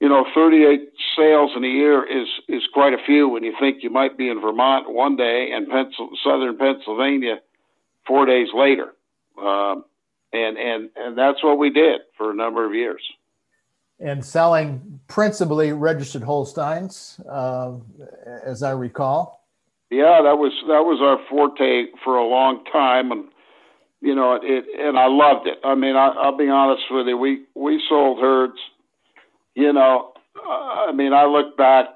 you 0.00 0.08
know, 0.08 0.24
38 0.34 0.90
sales 1.16 1.52
in 1.54 1.62
a 1.62 1.68
year 1.68 2.02
is 2.04 2.26
is 2.48 2.62
quite 2.72 2.94
a 2.94 3.04
few 3.06 3.28
when 3.28 3.44
you 3.44 3.54
think 3.60 3.82
you 3.82 3.90
might 3.90 4.16
be 4.18 4.28
in 4.28 4.40
Vermont 4.40 4.90
one 4.90 5.16
day 5.16 5.50
and 5.52 5.68
Pencil, 5.68 6.10
southern 6.24 6.56
Pennsylvania 6.56 7.40
four 8.06 8.26
days 8.26 8.48
later. 8.54 8.92
Um, 9.40 9.84
and 10.32 10.56
and 10.58 10.90
and 10.96 11.16
that's 11.16 11.44
what 11.44 11.58
we 11.58 11.70
did 11.70 12.00
for 12.16 12.30
a 12.30 12.34
number 12.34 12.66
of 12.66 12.74
years 12.74 13.02
and 14.00 14.24
selling 14.24 15.00
principally 15.08 15.72
registered 15.72 16.22
Holsteins, 16.22 17.20
uh, 17.28 17.76
as 18.44 18.62
I 18.62 18.70
recall. 18.70 19.46
Yeah, 19.90 20.22
that 20.22 20.38
was 20.38 20.52
that 20.68 20.84
was 20.86 21.00
our 21.02 21.18
forte 21.28 21.86
for 22.04 22.16
a 22.16 22.26
long 22.26 22.64
time, 22.72 23.10
and 23.10 23.24
you 24.00 24.14
know 24.14 24.38
it, 24.40 24.64
and 24.78 24.98
I 24.98 25.06
loved 25.08 25.46
it. 25.46 25.58
I 25.64 25.74
mean, 25.74 25.96
I, 25.96 26.08
I'll 26.08 26.36
be 26.36 26.48
honest 26.48 26.84
with 26.90 27.06
you, 27.08 27.16
we 27.16 27.44
we 27.54 27.82
sold 27.88 28.20
herds. 28.20 28.58
You 29.56 29.72
know, 29.72 30.12
I 30.36 30.92
mean, 30.94 31.12
I 31.12 31.24
look 31.24 31.56
back 31.56 31.86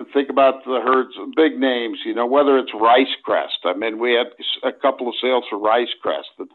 and 0.00 0.08
think 0.12 0.30
about 0.30 0.64
the 0.64 0.80
herds, 0.84 1.14
big 1.36 1.60
names. 1.60 2.00
You 2.04 2.14
know, 2.14 2.26
whether 2.26 2.58
it's 2.58 2.72
Rice 2.74 3.14
Crest. 3.24 3.60
I 3.64 3.74
mean, 3.74 4.00
we 4.00 4.14
had 4.14 4.26
a 4.64 4.72
couple 4.72 5.08
of 5.08 5.14
sales 5.22 5.44
for 5.48 5.58
Rice 5.58 5.94
Crest, 6.02 6.28
and 6.40 6.48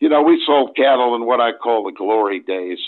you 0.00 0.08
know, 0.08 0.22
we 0.22 0.42
sold 0.44 0.74
cattle 0.74 1.14
in 1.14 1.24
what 1.24 1.40
I 1.40 1.52
call 1.52 1.84
the 1.84 1.92
glory 1.92 2.40
days 2.40 2.80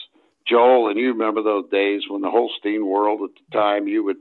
Joel, 0.48 0.88
and 0.88 0.98
you 0.98 1.12
remember 1.12 1.42
those 1.42 1.68
days 1.70 2.02
when 2.08 2.22
the 2.22 2.30
Holstein 2.30 2.86
world 2.86 3.20
at 3.22 3.30
the 3.34 3.56
time, 3.56 3.86
you 3.86 4.04
would, 4.04 4.16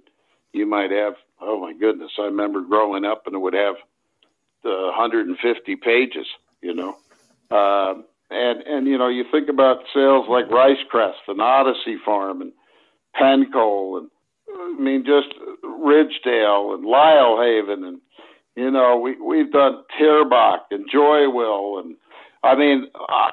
you 0.54 0.66
might 0.66 0.92
have, 0.92 1.14
oh 1.42 1.60
my 1.60 1.74
goodness, 1.74 2.12
I 2.20 2.24
remember 2.24 2.62
growing 2.62 3.06
up 3.06 3.24
and 3.26 3.36
it 3.36 3.40
would 3.40 3.54
have 3.54 3.76
the 4.64 4.70
150 4.70 5.76
pages, 5.78 6.28
you 6.62 6.74
know. 6.74 6.98
Uh, 7.50 8.02
and, 8.30 8.62
and, 8.64 8.88
you 8.88 8.98
know, 8.98 9.08
you 9.08 9.24
think 9.32 9.48
about 9.48 9.84
sales 9.94 10.28
like 10.30 10.52
Rice 10.52 10.84
Crest 10.90 11.20
and 11.28 11.40
Odyssey 11.40 11.98
Farm 12.04 12.42
and 12.42 12.52
Pen-Col 13.16 14.00
and, 14.00 14.10
I 14.50 14.80
mean, 14.80 15.06
just 15.06 15.34
Ridgedale 15.64 16.74
and 16.74 16.86
Lylehaven 16.86 17.88
and, 17.88 18.02
you 18.56 18.72
know, 18.72 18.98
we, 18.98 19.16
we've 19.22 19.52
done 19.52 19.84
Tierbach 20.00 20.62
and 20.72 20.90
Joywell 20.90 21.80
and, 21.80 21.96
I 22.48 22.56
mean, 22.56 22.88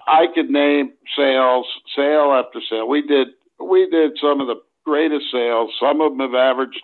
I 0.06 0.26
could 0.34 0.50
name 0.50 0.92
sales, 1.16 1.66
sale 1.96 2.32
after 2.34 2.60
sale. 2.68 2.88
We 2.88 3.02
did 3.02 3.28
we 3.60 3.88
did 3.90 4.12
some 4.20 4.40
of 4.40 4.46
the 4.46 4.60
greatest 4.84 5.26
sales. 5.32 5.70
Some 5.80 6.00
of 6.00 6.12
them 6.12 6.20
have 6.20 6.34
averaged, 6.34 6.82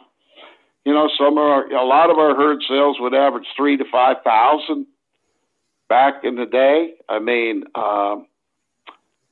you 0.84 0.94
know, 0.94 1.08
some 1.18 1.36
are 1.38 1.66
a 1.66 1.84
lot 1.84 2.10
of 2.10 2.18
our 2.18 2.34
herd 2.36 2.60
sales 2.68 2.96
would 3.00 3.14
average 3.14 3.46
three 3.56 3.76
to 3.76 3.84
five 3.90 4.16
thousand 4.24 4.86
back 5.88 6.24
in 6.24 6.36
the 6.36 6.46
day. 6.46 6.94
I 7.08 7.18
mean, 7.18 7.64
um, 7.74 8.26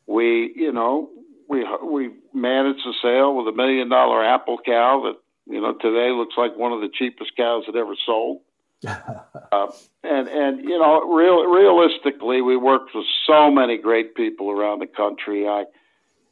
we 0.06 0.52
you 0.56 0.72
know 0.72 1.10
we 1.48 1.64
we 1.84 2.10
managed 2.34 2.80
a 2.86 2.92
sale 3.00 3.34
with 3.36 3.46
a 3.46 3.56
million 3.56 3.88
dollar 3.88 4.24
apple 4.24 4.58
cow 4.64 5.02
that 5.04 5.16
You 5.50 5.62
know, 5.62 5.72
today 5.72 6.10
looks 6.12 6.34
like 6.36 6.56
one 6.58 6.72
of 6.72 6.80
the 6.80 6.90
cheapest 6.92 7.34
cows 7.36 7.64
that 7.66 7.76
ever 7.76 7.96
sold. 8.04 8.40
Uh, 8.86 9.66
and 10.04 10.28
and 10.28 10.62
you 10.62 10.78
know, 10.78 11.02
real 11.12 11.44
realistically, 11.46 12.40
we 12.40 12.56
worked 12.56 12.90
with 12.94 13.04
so 13.26 13.50
many 13.50 13.76
great 13.76 14.14
people 14.14 14.50
around 14.50 14.80
the 14.80 14.86
country. 14.86 15.48
I, 15.48 15.64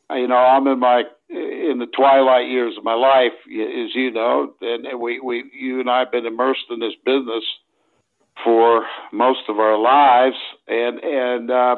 I, 0.09 0.19
you 0.19 0.29
know, 0.29 0.37
I'm 0.37 0.67
in 0.69 0.79
my 0.79 1.03
in 1.29 1.79
the 1.81 1.87
twilight 1.87 2.49
years 2.49 2.75
of 2.79 2.85
my 2.85 2.95
life, 2.95 3.33
as 3.47 3.95
you 3.95 4.11
know, 4.13 4.55
and 4.61 5.01
we 5.01 5.19
we 5.21 5.45
you 5.53 5.81
and 5.81 5.91
I 5.91 6.01
have 6.01 6.13
been 6.13 6.27
immersed 6.27 6.67
in 6.71 6.79
this 6.79 6.95
business 7.05 7.45
for 8.45 8.85
most 9.13 9.49
of 9.49 9.59
our 9.59 9.79
lives, 9.79 10.37
and 10.69 11.01
and 11.01 11.51
uh, 11.51 11.77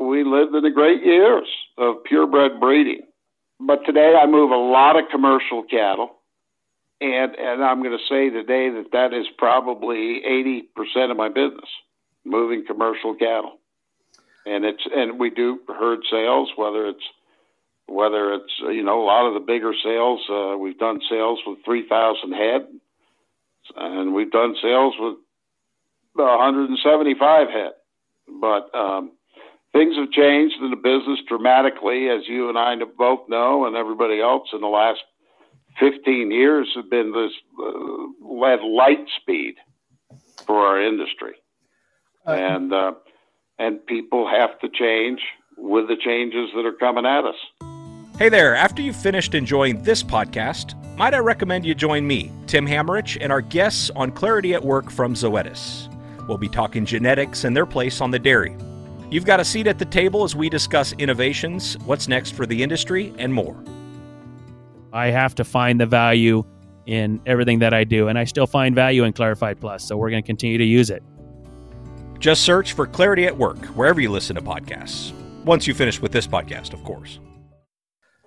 we 0.00 0.24
lived 0.24 0.54
in 0.54 0.64
the 0.64 0.70
great 0.70 1.04
years 1.04 1.46
of 1.78 2.02
purebred 2.04 2.58
breeding. 2.58 3.02
But 3.60 3.84
today, 3.84 4.16
I 4.20 4.26
move 4.26 4.50
a 4.50 4.56
lot 4.56 4.96
of 4.96 5.04
commercial 5.12 5.62
cattle 5.62 6.19
and 7.00 7.34
and 7.34 7.64
I'm 7.64 7.82
going 7.82 7.96
to 7.96 8.04
say 8.08 8.30
today 8.30 8.70
that 8.70 8.92
that 8.92 9.14
is 9.14 9.26
probably 9.38 10.22
80% 10.96 11.10
of 11.10 11.16
my 11.16 11.28
business, 11.28 11.68
moving 12.24 12.64
commercial 12.66 13.14
cattle, 13.14 13.58
and 14.46 14.64
it's 14.64 14.82
and 14.94 15.18
we 15.18 15.30
do 15.30 15.60
herd 15.68 16.00
sales, 16.10 16.50
whether 16.56 16.86
it's 16.86 17.04
whether 17.86 18.34
it's 18.34 18.52
you 18.60 18.82
know 18.82 19.02
a 19.02 19.06
lot 19.06 19.26
of 19.26 19.34
the 19.34 19.40
bigger 19.40 19.72
sales. 19.82 20.20
Uh, 20.30 20.56
we've 20.58 20.78
done 20.78 21.00
sales 21.08 21.40
with 21.46 21.58
3,000 21.64 22.32
head, 22.32 22.66
and 23.76 24.14
we've 24.14 24.30
done 24.30 24.54
sales 24.62 24.94
with 24.98 25.16
175 26.14 27.48
head, 27.48 27.72
but 28.40 28.74
um, 28.74 29.12
things 29.72 29.96
have 29.96 30.10
changed 30.10 30.56
in 30.60 30.70
the 30.70 30.76
business 30.76 31.20
dramatically, 31.28 32.08
as 32.08 32.28
you 32.28 32.48
and 32.48 32.58
I 32.58 32.74
both 32.98 33.28
know, 33.28 33.66
and 33.66 33.76
everybody 33.76 34.20
else 34.20 34.48
in 34.52 34.60
the 34.60 34.66
last 34.66 35.00
15 35.78 36.30
years 36.30 36.68
have 36.74 36.90
been 36.90 37.12
this 37.12 37.32
uh, 37.58 38.28
led 38.28 38.60
light 38.62 39.06
speed 39.20 39.54
for 40.46 40.56
our 40.56 40.82
industry. 40.82 41.34
Uh, 42.26 42.32
and, 42.32 42.72
uh, 42.72 42.92
and 43.58 43.84
people 43.86 44.28
have 44.28 44.58
to 44.60 44.68
change 44.68 45.20
with 45.56 45.88
the 45.88 45.96
changes 45.96 46.50
that 46.54 46.66
are 46.66 46.72
coming 46.72 47.06
at 47.06 47.24
us. 47.24 47.36
Hey 48.18 48.28
there, 48.28 48.54
after 48.54 48.82
you've 48.82 48.96
finished 48.96 49.34
enjoying 49.34 49.82
this 49.82 50.02
podcast, 50.02 50.74
might 50.96 51.14
I 51.14 51.18
recommend 51.18 51.64
you 51.64 51.74
join 51.74 52.06
me, 52.06 52.30
Tim 52.46 52.66
Hammerich, 52.66 53.16
and 53.20 53.32
our 53.32 53.40
guests 53.40 53.90
on 53.96 54.12
Clarity 54.12 54.52
at 54.52 54.62
Work 54.62 54.90
from 54.90 55.14
Zoetis. 55.14 55.88
We'll 56.28 56.36
be 56.36 56.48
talking 56.48 56.84
genetics 56.84 57.44
and 57.44 57.56
their 57.56 57.64
place 57.64 58.02
on 58.02 58.10
the 58.10 58.18
dairy. 58.18 58.54
You've 59.10 59.24
got 59.24 59.40
a 59.40 59.44
seat 59.44 59.66
at 59.66 59.78
the 59.78 59.86
table 59.86 60.22
as 60.22 60.36
we 60.36 60.50
discuss 60.50 60.92
innovations, 60.92 61.78
what's 61.86 62.08
next 62.08 62.34
for 62.34 62.44
the 62.44 62.62
industry, 62.62 63.14
and 63.18 63.32
more. 63.32 63.56
I 64.92 65.08
have 65.08 65.34
to 65.36 65.44
find 65.44 65.80
the 65.80 65.86
value 65.86 66.44
in 66.86 67.20
everything 67.26 67.60
that 67.60 67.72
I 67.72 67.84
do, 67.84 68.08
and 68.08 68.18
I 68.18 68.24
still 68.24 68.46
find 68.46 68.74
value 68.74 69.04
in 69.04 69.12
Clarifide 69.12 69.60
Plus. 69.60 69.84
So 69.84 69.96
we're 69.96 70.10
going 70.10 70.22
to 70.22 70.26
continue 70.26 70.58
to 70.58 70.64
use 70.64 70.90
it. 70.90 71.02
Just 72.18 72.42
search 72.42 72.72
for 72.72 72.86
Clarity 72.86 73.26
at 73.26 73.36
Work 73.36 73.64
wherever 73.66 74.00
you 74.00 74.10
listen 74.10 74.36
to 74.36 74.42
podcasts. 74.42 75.12
Once 75.44 75.66
you 75.66 75.74
finish 75.74 76.00
with 76.00 76.12
this 76.12 76.26
podcast, 76.26 76.72
of 76.72 76.82
course. 76.84 77.20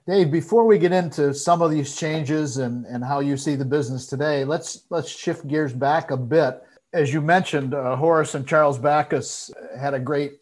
Dave, 0.08 0.32
before 0.32 0.66
we 0.66 0.78
get 0.78 0.92
into 0.92 1.34
some 1.34 1.62
of 1.62 1.72
these 1.72 1.96
changes 1.96 2.58
and, 2.58 2.86
and 2.86 3.04
how 3.04 3.20
you 3.20 3.38
see 3.38 3.56
the 3.56 3.66
business 3.66 4.08
today, 4.08 4.44
let's 4.44 4.86
let's 4.90 5.10
shift 5.10 5.48
gears 5.48 5.74
back 5.74 6.12
a 6.12 6.18
bit. 6.18 6.62
As 6.94 7.14
you 7.14 7.22
mentioned, 7.22 7.74
uh, 7.74 7.96
Horace 7.96 8.36
and 8.36 8.48
Charles 8.48 8.78
Backus 8.78 9.52
had 9.80 9.94
a 9.94 10.00
great 10.00 10.34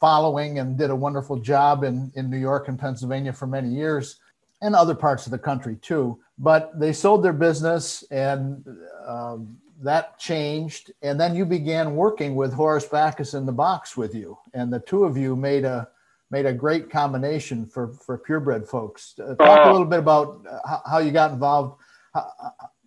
following 0.00 0.58
and 0.58 0.76
did 0.78 0.90
a 0.90 0.96
wonderful 0.96 1.36
job 1.38 1.82
in, 1.82 2.12
in 2.14 2.30
New 2.30 2.38
York 2.38 2.68
and 2.68 2.78
Pennsylvania 2.78 3.32
for 3.32 3.46
many 3.46 3.68
years 3.68 4.20
and 4.60 4.74
other 4.74 4.94
parts 4.94 5.26
of 5.26 5.32
the 5.32 5.38
country 5.38 5.76
too. 5.76 6.18
But 6.38 6.78
they 6.78 6.92
sold 6.92 7.22
their 7.22 7.32
business 7.32 8.04
and 8.10 8.64
um, 9.06 9.58
that 9.82 10.18
changed. 10.18 10.92
And 11.02 11.20
then 11.20 11.34
you 11.34 11.44
began 11.44 11.94
working 11.94 12.34
with 12.34 12.52
Horace 12.52 12.86
Backus 12.86 13.34
in 13.34 13.46
the 13.46 13.52
box 13.52 13.96
with 13.96 14.14
you. 14.14 14.38
And 14.54 14.72
the 14.72 14.80
two 14.80 15.04
of 15.04 15.16
you 15.16 15.36
made 15.36 15.64
a 15.64 15.88
made 16.30 16.46
a 16.46 16.52
great 16.52 16.90
combination 16.90 17.66
for, 17.66 17.88
for 17.88 18.18
purebred 18.18 18.68
folks. 18.68 19.14
Uh, 19.18 19.34
talk 19.36 19.60
a 19.60 19.68
uh, 19.68 19.72
little 19.72 19.86
bit 19.86 19.98
about 20.00 20.44
how, 20.66 20.82
how 20.84 20.98
you 20.98 21.10
got 21.10 21.32
involved. 21.32 21.80
How, 22.12 22.30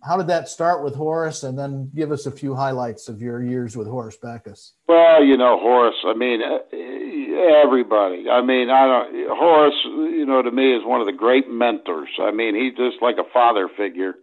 how 0.04 0.16
did 0.16 0.26
that 0.28 0.48
start 0.48 0.82
with 0.82 0.94
Horace, 0.94 1.44
and 1.44 1.56
then 1.56 1.90
give 1.94 2.10
us 2.10 2.26
a 2.26 2.30
few 2.30 2.54
highlights 2.54 3.08
of 3.08 3.22
your 3.22 3.42
years 3.42 3.76
with 3.76 3.86
Horace 3.86 4.16
Backus? 4.16 4.72
Well, 4.88 5.24
you 5.24 5.36
know, 5.36 5.58
Horace. 5.60 5.96
I 6.04 6.14
mean, 6.14 6.42
uh, 6.42 6.58
everybody. 7.64 8.28
I 8.30 8.42
mean, 8.42 8.70
I 8.70 8.86
don't. 8.86 9.38
Horace, 9.38 9.74
you 9.84 10.26
know, 10.26 10.42
to 10.42 10.50
me 10.50 10.74
is 10.76 10.84
one 10.84 11.00
of 11.00 11.06
the 11.06 11.12
great 11.12 11.50
mentors. 11.50 12.08
I 12.20 12.30
mean, 12.30 12.54
he's 12.54 12.76
just 12.76 13.02
like 13.02 13.16
a 13.18 13.30
father 13.32 13.68
figure 13.76 14.14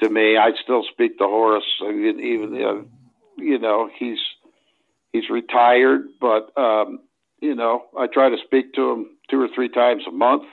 to 0.00 0.08
me. 0.08 0.36
I 0.36 0.50
still 0.62 0.84
speak 0.90 1.18
to 1.18 1.24
Horace, 1.24 1.64
even 1.82 2.54
uh, 2.54 3.42
you 3.42 3.58
know, 3.58 3.88
he's 3.98 4.18
he's 5.12 5.28
retired, 5.30 6.02
but 6.20 6.56
um, 6.56 7.00
you 7.40 7.54
know, 7.54 7.84
I 7.98 8.06
try 8.06 8.28
to 8.28 8.36
speak 8.44 8.74
to 8.74 8.90
him 8.90 9.06
two 9.30 9.40
or 9.40 9.48
three 9.54 9.68
times 9.68 10.02
a 10.08 10.12
month 10.12 10.44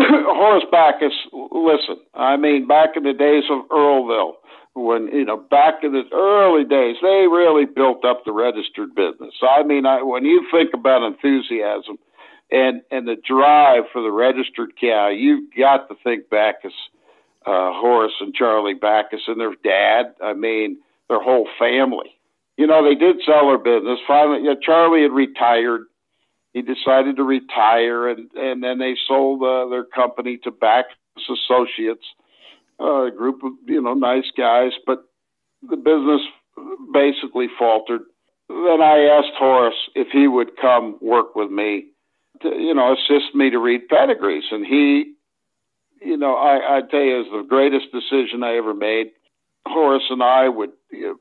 Horace 0.08 0.64
Backus, 0.70 1.12
listen, 1.32 1.96
I 2.14 2.36
mean, 2.36 2.66
back 2.66 2.90
in 2.96 3.02
the 3.02 3.12
days 3.12 3.44
of 3.50 3.68
Earlville, 3.68 4.34
when, 4.74 5.08
you 5.08 5.24
know, 5.24 5.36
back 5.36 5.82
in 5.82 5.92
the 5.92 6.04
early 6.12 6.64
days, 6.64 6.96
they 7.02 7.26
really 7.30 7.64
built 7.64 8.04
up 8.04 8.24
the 8.24 8.32
registered 8.32 8.94
business. 8.94 9.34
I 9.42 9.62
mean, 9.62 9.86
I, 9.86 10.02
when 10.02 10.24
you 10.24 10.46
think 10.50 10.70
about 10.74 11.02
enthusiasm 11.02 11.98
and, 12.50 12.82
and 12.90 13.06
the 13.06 13.16
drive 13.16 13.84
for 13.92 14.02
the 14.02 14.12
registered 14.12 14.72
cow, 14.80 15.08
you've 15.08 15.50
got 15.58 15.88
to 15.88 15.96
think 16.04 16.30
Backus, 16.30 16.72
uh, 17.46 17.72
Horace 17.72 18.12
and 18.20 18.34
Charlie 18.34 18.74
Backus 18.74 19.22
and 19.26 19.40
their 19.40 19.54
dad. 19.64 20.14
I 20.22 20.34
mean, 20.34 20.78
their 21.08 21.22
whole 21.22 21.48
family. 21.58 22.16
You 22.56 22.66
know, 22.66 22.84
they 22.84 22.94
did 22.94 23.16
sell 23.24 23.48
their 23.48 23.58
business. 23.58 23.98
Finally, 24.06 24.44
yeah, 24.44 24.54
Charlie 24.62 25.02
had 25.02 25.12
retired 25.12 25.86
he 26.52 26.62
decided 26.62 27.16
to 27.16 27.22
retire, 27.22 28.08
and 28.08 28.30
and 28.34 28.62
then 28.62 28.78
they 28.78 28.96
sold 29.06 29.42
uh, 29.42 29.68
their 29.68 29.84
company 29.84 30.38
to 30.38 30.50
Backus 30.50 30.96
Associates, 31.16 32.04
uh, 32.80 33.06
a 33.06 33.10
group 33.10 33.42
of 33.42 33.52
you 33.66 33.80
know 33.80 33.94
nice 33.94 34.30
guys, 34.36 34.72
but 34.86 35.04
the 35.68 35.76
business 35.76 36.22
basically 36.92 37.46
faltered. 37.58 38.02
Then 38.48 38.82
I 38.82 39.18
asked 39.18 39.36
Horace 39.38 39.74
if 39.94 40.08
he 40.12 40.26
would 40.26 40.56
come 40.60 40.98
work 41.00 41.36
with 41.36 41.50
me, 41.50 41.86
to 42.42 42.48
you 42.48 42.74
know 42.74 42.94
assist 42.94 43.34
me 43.34 43.50
to 43.50 43.58
read 43.58 43.88
pedigrees, 43.88 44.44
and 44.50 44.66
he, 44.66 45.14
you 46.00 46.16
know, 46.16 46.34
I 46.34 46.78
I 46.78 46.80
tell 46.90 47.00
you, 47.00 47.16
was 47.16 47.44
the 47.44 47.48
greatest 47.48 47.92
decision 47.92 48.42
I 48.42 48.56
ever 48.56 48.74
made. 48.74 49.08
Horace 49.66 50.08
and 50.08 50.22
I 50.22 50.48
would, 50.48 50.70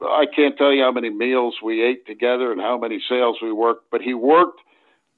I 0.01 0.25
can't 0.34 0.58
tell 0.58 0.72
you 0.72 0.82
how 0.82 0.94
many 0.94 1.10
meals 1.10 1.56
we 1.62 1.84
ate 1.84 2.08
together 2.08 2.54
and 2.54 2.62
how 2.62 2.78
many 2.78 3.01
sales 3.10 3.36
we 3.42 3.51
worked, 3.51 3.92
but 3.92 4.01
he 4.01 4.13
worked 4.13 4.62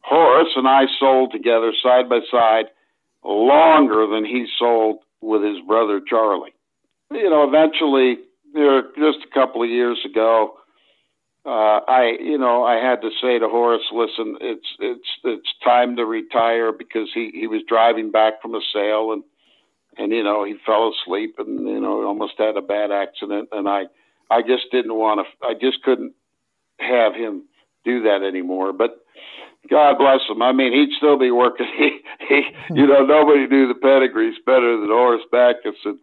Horace 0.01 0.51
and 0.55 0.67
I 0.67 0.86
sold 1.00 1.31
together 1.31 1.71
side 1.81 2.10
by 2.10 2.19
side 2.31 2.65
longer 3.24 4.07
than 4.07 4.25
he 4.25 4.48
sold 4.57 5.00
with 5.21 5.43
his 5.43 5.57
brother 5.67 6.01
Charlie. 6.05 6.53
You 7.11 7.29
know, 7.29 7.47
eventually, 7.47 8.17
there 8.53 8.83
just 8.97 9.25
a 9.25 9.33
couple 9.33 9.63
of 9.63 9.69
years 9.69 9.99
ago, 10.05 10.53
uh, 11.45 11.79
I, 11.87 12.17
you 12.19 12.37
know, 12.37 12.63
I 12.63 12.75
had 12.75 13.01
to 13.01 13.09
say 13.21 13.39
to 13.39 13.49
Horace, 13.49 13.81
"Listen, 13.91 14.37
it's 14.41 14.67
it's 14.79 15.07
it's 15.23 15.49
time 15.63 15.95
to 15.95 16.05
retire," 16.05 16.71
because 16.71 17.09
he 17.13 17.31
he 17.33 17.47
was 17.47 17.61
driving 17.67 18.11
back 18.11 18.41
from 18.41 18.55
a 18.55 18.61
sale 18.73 19.11
and 19.13 19.23
and 19.97 20.11
you 20.11 20.23
know 20.23 20.43
he 20.43 20.55
fell 20.65 20.93
asleep 20.93 21.35
and 21.39 21.67
you 21.67 21.79
know 21.79 22.05
almost 22.05 22.33
had 22.37 22.57
a 22.57 22.61
bad 22.61 22.91
accident, 22.91 23.49
and 23.51 23.67
I 23.67 23.85
I 24.29 24.41
just 24.41 24.71
didn't 24.71 24.95
want 24.95 25.25
to, 25.25 25.45
I 25.45 25.53
just 25.53 25.83
couldn't 25.83 26.13
have 26.79 27.13
him 27.13 27.43
do 27.83 28.03
that 28.03 28.23
anymore. 28.23 28.71
But 28.71 29.03
God 29.69 29.97
bless 29.97 30.21
him. 30.27 30.41
I 30.41 30.51
mean, 30.51 30.73
he'd 30.73 30.95
still 30.97 31.17
be 31.17 31.31
working. 31.31 31.67
He, 31.77 31.99
he, 32.27 32.41
you 32.75 32.87
know, 32.87 33.05
nobody 33.05 33.47
knew 33.47 33.67
the 33.67 33.79
pedigrees 33.79 34.35
better 34.45 34.79
than 34.79 34.89
Horace 34.89 35.23
Backus, 35.31 35.75
and, 35.83 35.99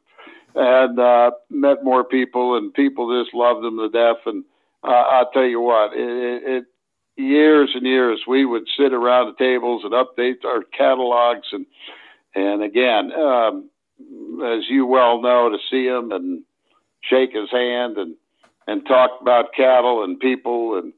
and 0.55 0.99
uh, 0.99 1.31
met 1.51 1.85
more 1.85 2.05
people, 2.05 2.57
and 2.57 2.75
people 2.75 3.23
just 3.23 3.35
loved 3.35 3.65
him 3.65 3.79
to 3.79 3.89
death. 3.89 4.23
And 4.27 4.45
uh, 4.83 4.89
I'll 4.89 5.31
tell 5.31 5.45
you 5.45 5.61
what, 5.61 5.93
it, 5.95 6.01
it, 6.01 6.43
it 6.45 6.65
years 7.17 7.71
and 7.75 7.87
years 7.87 8.23
we 8.27 8.45
would 8.45 8.65
sit 8.77 8.93
around 8.93 9.27
the 9.27 9.45
tables 9.45 9.83
and 9.85 9.93
update 9.93 10.45
our 10.45 10.63
catalogs, 10.77 11.49
and 11.53 11.67
and 12.35 12.63
again, 12.63 13.13
um, 13.13 13.71
as 14.45 14.65
you 14.69 14.87
well 14.87 15.21
know, 15.21 15.51
to 15.51 15.59
see 15.71 15.87
him 15.87 16.13
and 16.13 16.43
shake 17.03 17.33
his 17.33 17.51
hand 17.51 17.97
and 17.99 18.15
and 18.67 18.87
talk 18.87 19.11
about 19.21 19.55
cattle 19.57 20.05
and 20.05 20.21
people 20.21 20.79
and 20.79 20.93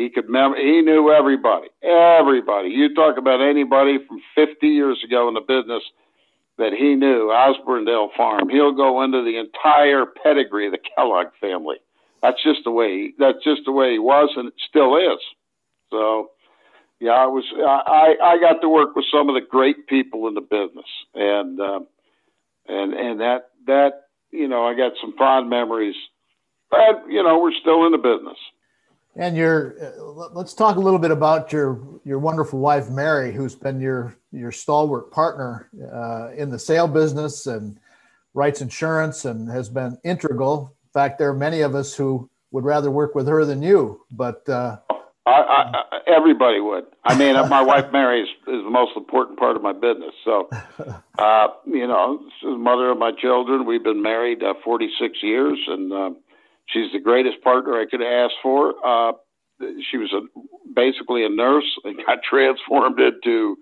he 0.00 0.10
could 0.10 0.28
mem- 0.28 0.56
he 0.56 0.80
knew 0.82 1.10
everybody, 1.12 1.68
everybody. 1.82 2.70
You 2.70 2.94
talk 2.94 3.18
about 3.18 3.40
anybody 3.40 3.98
from 4.06 4.20
50 4.34 4.66
years 4.66 5.02
ago 5.04 5.28
in 5.28 5.34
the 5.34 5.40
business 5.40 5.82
that 6.58 6.72
he 6.72 6.94
knew, 6.94 7.28
Osborndale 7.28 8.08
Farm. 8.16 8.48
He'll 8.48 8.72
go 8.74 9.02
into 9.02 9.22
the 9.22 9.38
entire 9.38 10.06
pedigree 10.06 10.66
of 10.66 10.72
the 10.72 10.78
Kellogg 10.96 11.28
family. 11.40 11.76
That's 12.22 12.42
just 12.42 12.60
the 12.64 12.70
way. 12.70 12.88
He, 12.88 13.14
that's 13.18 13.42
just 13.44 13.62
the 13.64 13.72
way 13.72 13.92
he 13.92 13.98
was, 13.98 14.30
and 14.36 14.48
it 14.48 14.54
still 14.68 14.96
is. 14.96 15.20
So, 15.90 16.30
yeah, 17.00 17.12
I 17.12 17.26
was. 17.26 17.44
I 17.56 18.14
I 18.22 18.38
got 18.38 18.60
to 18.60 18.68
work 18.68 18.94
with 18.94 19.06
some 19.10 19.28
of 19.28 19.34
the 19.34 19.40
great 19.40 19.86
people 19.86 20.28
in 20.28 20.34
the 20.34 20.42
business, 20.42 20.84
and 21.14 21.58
um, 21.60 21.86
and 22.68 22.92
and 22.92 23.20
that 23.20 23.48
that 23.66 23.92
you 24.30 24.48
know, 24.48 24.66
I 24.66 24.74
got 24.74 24.92
some 25.00 25.14
fond 25.16 25.48
memories. 25.48 25.96
But 26.70 27.04
you 27.08 27.22
know, 27.22 27.40
we're 27.40 27.58
still 27.60 27.86
in 27.86 27.92
the 27.92 27.98
business. 27.98 28.36
And 29.16 29.36
your, 29.36 29.74
uh, 29.82 30.28
let's 30.32 30.54
talk 30.54 30.76
a 30.76 30.80
little 30.80 30.98
bit 30.98 31.10
about 31.10 31.52
your 31.52 31.80
your 32.04 32.18
wonderful 32.18 32.60
wife 32.60 32.88
Mary, 32.90 33.32
who's 33.32 33.54
been 33.54 33.80
your 33.80 34.16
your 34.32 34.52
stalwart 34.52 35.10
partner 35.10 35.68
uh, 35.92 36.30
in 36.36 36.50
the 36.50 36.58
sale 36.58 36.86
business 36.86 37.46
and 37.46 37.78
writes 38.34 38.60
insurance 38.60 39.24
and 39.24 39.50
has 39.50 39.68
been 39.68 39.98
integral. 40.04 40.76
In 40.84 40.90
fact, 40.92 41.18
there 41.18 41.28
are 41.30 41.34
many 41.34 41.62
of 41.62 41.74
us 41.74 41.94
who 41.94 42.30
would 42.52 42.64
rather 42.64 42.90
work 42.90 43.14
with 43.14 43.26
her 43.26 43.44
than 43.44 43.62
you. 43.62 44.00
But 44.12 44.48
uh, 44.48 44.78
I, 45.26 45.32
I, 45.32 46.00
everybody 46.06 46.60
would. 46.60 46.84
I 47.04 47.16
mean, 47.16 47.34
my 47.48 47.62
wife 47.62 47.92
Mary 47.92 48.22
is, 48.22 48.28
is 48.46 48.64
the 48.64 48.70
most 48.70 48.96
important 48.96 49.38
part 49.38 49.56
of 49.56 49.62
my 49.62 49.72
business. 49.72 50.14
So, 50.24 50.48
uh, 51.18 51.48
you 51.66 51.86
know, 51.86 52.20
she's 52.40 52.50
the 52.50 52.58
mother 52.58 52.90
of 52.90 52.98
my 52.98 53.12
children. 53.12 53.66
We've 53.66 53.84
been 53.84 54.02
married 54.02 54.42
uh, 54.42 54.54
46 54.64 55.18
years, 55.22 55.58
and 55.68 55.92
uh, 55.92 56.10
she's 56.72 56.92
the 56.92 57.00
greatest 57.00 57.42
partner 57.42 57.74
I 57.74 57.86
could 57.86 58.02
ask 58.02 58.32
for. 58.42 58.74
Uh, 58.84 59.12
she 59.90 59.98
was 59.98 60.12
a, 60.12 60.20
basically 60.74 61.24
a 61.24 61.28
nurse 61.28 61.78
and 61.84 61.96
got 62.06 62.22
transformed 62.28 62.98
into, 62.98 63.56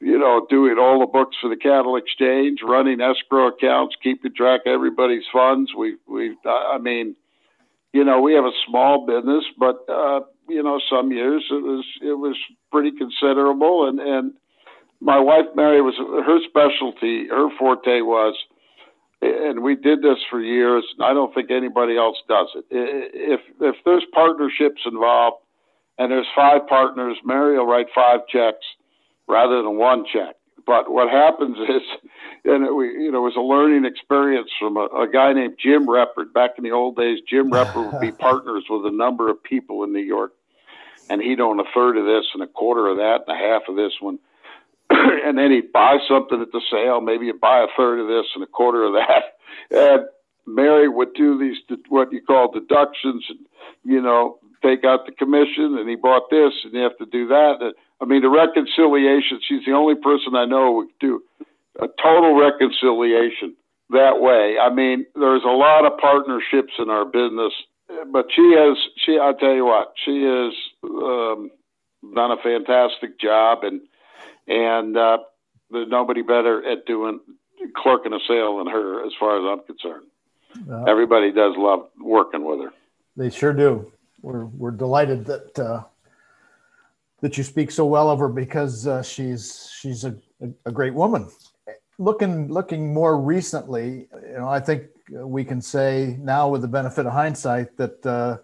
you 0.00 0.18
know, 0.18 0.46
doing 0.50 0.78
all 0.78 1.00
the 1.00 1.06
books 1.06 1.36
for 1.40 1.48
the 1.48 1.56
cattle 1.56 1.96
exchange, 1.96 2.60
running 2.62 3.00
escrow 3.00 3.48
accounts, 3.48 3.96
keeping 4.02 4.34
track 4.34 4.62
of 4.66 4.72
everybody's 4.72 5.24
funds. 5.32 5.72
We, 5.76 5.96
we, 6.08 6.36
I 6.44 6.78
mean, 6.78 7.16
you 7.92 8.04
know, 8.04 8.20
we 8.20 8.34
have 8.34 8.44
a 8.44 8.52
small 8.66 9.06
business, 9.06 9.44
but 9.58 9.84
uh, 9.88 10.20
you 10.48 10.62
know, 10.62 10.80
some 10.90 11.10
years 11.12 11.44
it 11.50 11.62
was 11.62 11.84
it 12.02 12.14
was 12.18 12.36
pretty 12.70 12.92
considerable, 12.92 13.88
and 13.88 13.98
and 13.98 14.34
my 15.00 15.18
wife 15.18 15.46
Mary 15.54 15.80
was 15.80 15.94
her 15.96 16.38
specialty, 16.48 17.28
her 17.28 17.48
forte 17.58 18.00
was, 18.00 18.34
and 19.20 19.62
we 19.62 19.74
did 19.74 20.02
this 20.02 20.18
for 20.30 20.40
years. 20.40 20.84
And 20.96 21.06
I 21.06 21.12
don't 21.12 21.34
think 21.34 21.50
anybody 21.50 21.96
else 21.96 22.16
does 22.28 22.48
it. 22.54 22.64
If 22.70 23.40
if 23.60 23.76
there's 23.84 24.04
partnerships 24.12 24.82
involved, 24.86 25.38
and 25.98 26.12
there's 26.12 26.26
five 26.34 26.66
partners, 26.68 27.16
Mary 27.24 27.58
will 27.58 27.66
write 27.66 27.88
five 27.94 28.20
checks 28.28 28.64
rather 29.26 29.62
than 29.62 29.76
one 29.76 30.04
check. 30.10 30.36
But 30.66 30.90
what 30.90 31.10
happens 31.10 31.56
is, 31.58 31.82
and 32.44 32.66
it, 32.66 32.72
we, 32.74 32.88
you 32.88 33.10
know, 33.10 33.18
it 33.26 33.34
was 33.34 33.36
a 33.36 33.40
learning 33.40 33.84
experience 33.84 34.50
from 34.58 34.76
a, 34.76 34.86
a 34.86 35.08
guy 35.10 35.32
named 35.32 35.56
Jim 35.60 35.86
Reppert. 35.86 36.32
Back 36.32 36.52
in 36.58 36.64
the 36.64 36.72
old 36.72 36.96
days, 36.96 37.18
Jim 37.28 37.50
Reppert 37.50 37.92
would 37.92 38.00
be 38.00 38.12
partners 38.18 38.64
with 38.68 38.86
a 38.86 38.96
number 38.96 39.30
of 39.30 39.42
people 39.42 39.82
in 39.82 39.92
New 39.92 40.02
York, 40.02 40.32
and 41.10 41.20
he'd 41.20 41.40
own 41.40 41.58
a 41.58 41.64
third 41.74 41.96
of 41.96 42.04
this 42.04 42.26
and 42.34 42.42
a 42.42 42.46
quarter 42.46 42.86
of 42.86 42.98
that 42.98 43.24
and 43.26 43.36
a 43.36 43.40
half 43.40 43.62
of 43.68 43.76
this 43.76 43.92
one. 44.00 44.18
and 45.24 45.36
then 45.38 45.50
he'd 45.50 45.72
buy 45.72 45.98
something 46.08 46.40
at 46.40 46.52
the 46.52 46.62
sale. 46.70 47.00
Maybe 47.00 47.26
he'd 47.26 47.40
buy 47.40 47.60
a 47.60 47.76
third 47.76 48.00
of 48.00 48.08
this 48.08 48.26
and 48.34 48.44
a 48.44 48.46
quarter 48.46 48.84
of 48.84 48.94
that. 48.94 49.22
And 49.70 50.06
Mary 50.46 50.88
would 50.88 51.12
do 51.14 51.38
these 51.38 51.56
what 51.88 52.12
you 52.12 52.22
call 52.22 52.50
deductions, 52.50 53.24
and 53.28 53.38
you 53.84 54.00
know, 54.00 54.38
take 54.62 54.84
out 54.84 55.04
the 55.04 55.12
commission, 55.12 55.76
and 55.78 55.88
he 55.88 55.96
bought 55.96 56.30
this, 56.30 56.52
and 56.64 56.72
you 56.72 56.80
have 56.80 56.96
to 56.98 57.06
do 57.06 57.28
that. 57.28 57.74
I 58.00 58.04
mean, 58.04 58.22
the 58.22 58.30
reconciliation. 58.30 59.40
She's 59.46 59.64
the 59.66 59.72
only 59.72 59.94
person 59.94 60.36
I 60.36 60.46
know 60.46 60.72
who 60.72 60.86
could 60.86 60.98
do 61.00 61.22
a 61.80 61.88
total 62.02 62.38
reconciliation 62.38 63.56
that 63.90 64.20
way. 64.20 64.56
I 64.60 64.72
mean, 64.72 65.06
there's 65.14 65.44
a 65.44 65.48
lot 65.48 65.86
of 65.86 65.98
partnerships 65.98 66.72
in 66.78 66.90
our 66.90 67.04
business, 67.04 67.52
but 68.12 68.26
she 68.34 68.54
has. 68.56 68.76
She, 69.04 69.18
I'll 69.18 69.36
tell 69.36 69.54
you 69.54 69.66
what, 69.66 69.92
she 70.04 70.22
has 70.22 70.52
um, 70.84 71.50
done 72.14 72.30
a 72.30 72.42
fantastic 72.42 73.18
job, 73.20 73.64
and 73.64 73.80
and 74.48 74.96
uh, 74.96 75.18
there's 75.70 75.88
nobody 75.88 76.22
better 76.22 76.66
at 76.66 76.86
doing 76.86 77.20
clerking 77.76 78.12
a 78.12 78.18
sale 78.26 78.58
than 78.58 78.66
her, 78.66 79.06
as 79.06 79.12
far 79.18 79.38
as 79.38 79.44
I'm 79.58 79.64
concerned. 79.66 80.06
Uh, 80.70 80.84
Everybody 80.84 81.30
does 81.30 81.54
love 81.56 81.88
working 82.00 82.44
with 82.44 82.60
her. 82.60 82.70
They 83.16 83.30
sure 83.30 83.52
do. 83.52 83.92
We're 84.22 84.46
we're 84.46 84.70
delighted 84.70 85.26
that 85.26 85.58
uh, 85.58 85.82
that 87.20 87.36
you 87.36 87.44
speak 87.44 87.70
so 87.70 87.84
well 87.84 88.10
of 88.10 88.18
her 88.18 88.28
because 88.28 88.86
uh, 88.86 89.02
she's 89.02 89.70
she's 89.78 90.04
a, 90.04 90.16
a, 90.64 90.72
great 90.72 90.94
woman. 90.94 91.28
Looking 91.98 92.48
looking 92.48 92.92
more 92.92 93.20
recently, 93.20 94.08
you 94.22 94.38
know, 94.38 94.48
I 94.48 94.60
think 94.60 94.84
we 95.10 95.44
can 95.44 95.60
say 95.60 96.16
now 96.20 96.48
with 96.48 96.62
the 96.62 96.68
benefit 96.68 97.06
of 97.06 97.12
hindsight 97.12 97.76
that 97.76 98.06
uh, 98.06 98.38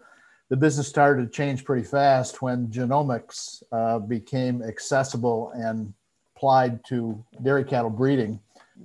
the 0.55 0.61
business 0.61 0.87
started 0.87 1.21
to 1.21 1.29
change 1.29 1.64
pretty 1.64 1.83
fast 1.83 2.40
when 2.40 2.69
genomics 2.69 3.61
uh, 3.73 3.99
became 3.99 4.62
accessible 4.62 5.51
and 5.57 5.93
applied 6.37 6.79
to 6.85 7.21
dairy 7.43 7.64
cattle 7.64 7.90
breeding. 7.90 8.38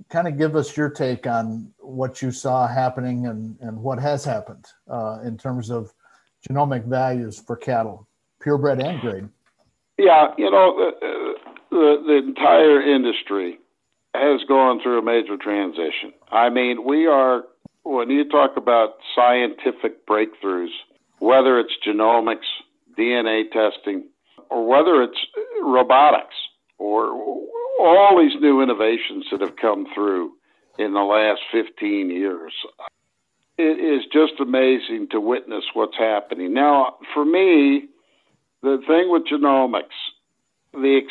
Kind 0.10 0.28
of 0.28 0.36
give 0.36 0.56
us 0.56 0.76
your 0.76 0.90
take 0.90 1.28
on 1.28 1.72
what 1.78 2.24
you 2.24 2.32
saw 2.32 2.66
happening 2.66 3.28
and, 3.28 3.56
and 3.62 3.78
what 3.78 4.00
has 4.00 4.26
happened 4.26 4.66
uh, 4.90 5.20
in 5.24 5.38
terms 5.38 5.70
of 5.70 5.94
genomic 6.50 6.86
values 6.86 7.40
for 7.40 7.56
cattle, 7.56 8.08
purebred 8.42 8.82
and 8.82 9.00
grade. 9.00 9.30
Yeah, 10.00 10.34
you 10.40 10.50
know, 10.50 10.74
the, 11.00 11.34
the, 11.70 12.04
the 12.08 12.18
entire 12.30 12.82
industry 12.82 13.60
has 14.16 14.42
gone 14.48 14.82
through 14.82 14.98
a 14.98 15.04
major 15.04 15.38
transition. 15.38 16.14
I 16.32 16.50
mean, 16.50 16.84
we 16.84 17.06
are, 17.06 17.44
when 17.84 18.10
you 18.10 18.28
talk 18.28 18.58
about 18.58 18.96
scientific 19.16 20.08
breakthroughs, 20.08 20.70
whether 21.20 21.60
it's 21.60 21.74
genomics, 21.86 22.48
DNA 22.98 23.52
testing, 23.52 24.10
or 24.50 24.68
whether 24.68 25.04
it's 25.04 25.20
robotics, 25.62 26.36
or 26.78 27.12
all 27.80 28.20
these 28.20 28.40
new 28.42 28.62
innovations 28.62 29.26
that 29.32 29.42
have 29.42 29.56
come 29.56 29.86
through 29.94 30.32
in 30.78 30.94
the 30.94 31.02
last 31.02 31.42
15 31.52 32.10
years, 32.10 32.54
it 33.58 33.80
is 33.80 34.06
just 34.12 34.40
amazing 34.40 35.08
to 35.12 35.20
witness 35.20 35.66
what's 35.74 35.98
happening. 35.98 36.54
Now, 36.54 36.96
for 37.14 37.26
me, 37.26 37.88
the 38.64 38.78
thing 38.88 39.12
with 39.12 39.24
genomics, 39.28 39.98
the, 40.74 41.02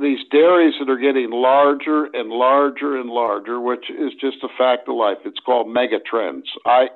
these 0.00 0.20
dairies 0.30 0.74
that 0.78 0.90
are 0.90 0.98
getting 0.98 1.30
larger 1.30 2.06
and 2.06 2.30
larger 2.30 2.98
and 2.98 3.10
larger, 3.10 3.60
which 3.60 3.90
is 3.90 4.12
just 4.20 4.38
a 4.42 4.48
fact 4.56 4.88
of 4.88 4.96
life. 4.96 5.18
It's 5.24 5.40
called 5.44 5.66
megatrends. 5.66 6.44
I, 6.64 6.88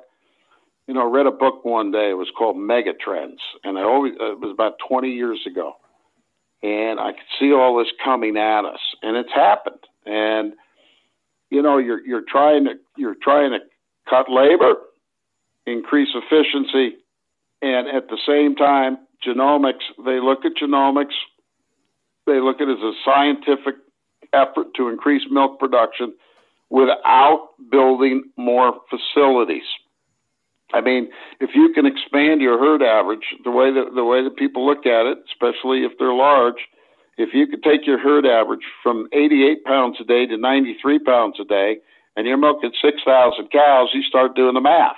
you 0.87 0.93
know, 0.93 1.07
I 1.07 1.11
read 1.11 1.27
a 1.27 1.31
book 1.31 1.63
one 1.63 1.91
day. 1.91 2.09
It 2.09 2.17
was 2.17 2.31
called 2.37 2.57
Mega 2.57 2.93
Trends, 2.93 3.39
and 3.63 3.77
I 3.77 3.83
always 3.83 4.13
it 4.19 4.39
was 4.39 4.51
about 4.51 4.75
20 4.87 5.09
years 5.09 5.39
ago, 5.47 5.73
and 6.61 6.99
I 6.99 7.13
could 7.13 7.29
see 7.39 7.53
all 7.53 7.77
this 7.77 7.91
coming 8.03 8.37
at 8.37 8.65
us, 8.65 8.79
and 9.01 9.15
it's 9.15 9.33
happened. 9.33 9.79
And 10.05 10.53
you 11.49 11.61
know, 11.61 11.77
you're 11.77 12.05
you're 12.05 12.25
trying 12.27 12.65
to 12.65 12.73
you're 12.97 13.15
trying 13.21 13.51
to 13.51 13.59
cut 14.09 14.29
labor, 14.29 14.75
increase 15.65 16.09
efficiency, 16.13 16.97
and 17.61 17.87
at 17.87 18.09
the 18.09 18.17
same 18.27 18.55
time 18.55 18.97
genomics, 19.25 19.83
they 20.05 20.19
look 20.19 20.45
at 20.45 20.51
genomics, 20.61 21.15
they 22.25 22.39
look 22.39 22.59
at 22.59 22.67
it 22.67 22.77
as 22.77 22.83
a 22.83 22.93
scientific 23.05 23.75
effort 24.33 24.67
to 24.75 24.89
increase 24.89 25.23
milk 25.29 25.59
production 25.59 26.13
without 26.69 27.49
building 27.71 28.23
more 28.35 28.73
facilities. 28.89 29.63
I 30.73 30.81
mean, 30.81 31.09
if 31.39 31.51
you 31.53 31.71
can 31.73 31.85
expand 31.85 32.41
your 32.41 32.57
herd 32.57 32.81
average, 32.81 33.25
the 33.43 33.51
way 33.51 33.71
that 33.71 33.93
the 33.93 34.03
way 34.03 34.23
that 34.23 34.35
people 34.35 34.65
look 34.65 34.85
at 34.85 35.05
it, 35.05 35.19
especially 35.31 35.85
if 35.85 35.91
they're 35.99 36.13
large, 36.13 36.67
if 37.17 37.29
you 37.33 37.45
could 37.47 37.63
take 37.63 37.85
your 37.85 37.99
herd 37.99 38.25
average 38.25 38.65
from 38.81 39.07
88 39.13 39.63
pounds 39.63 39.97
a 40.01 40.03
day 40.03 40.25
to 40.25 40.35
93 40.35 40.99
pounds 40.99 41.35
a 41.39 41.45
day, 41.45 41.77
and 42.15 42.25
you're 42.25 42.37
milking 42.37 42.73
6,000 42.81 43.51
cows, 43.51 43.89
you 43.93 44.01
start 44.01 44.35
doing 44.35 44.55
the 44.55 44.61
math. 44.61 44.97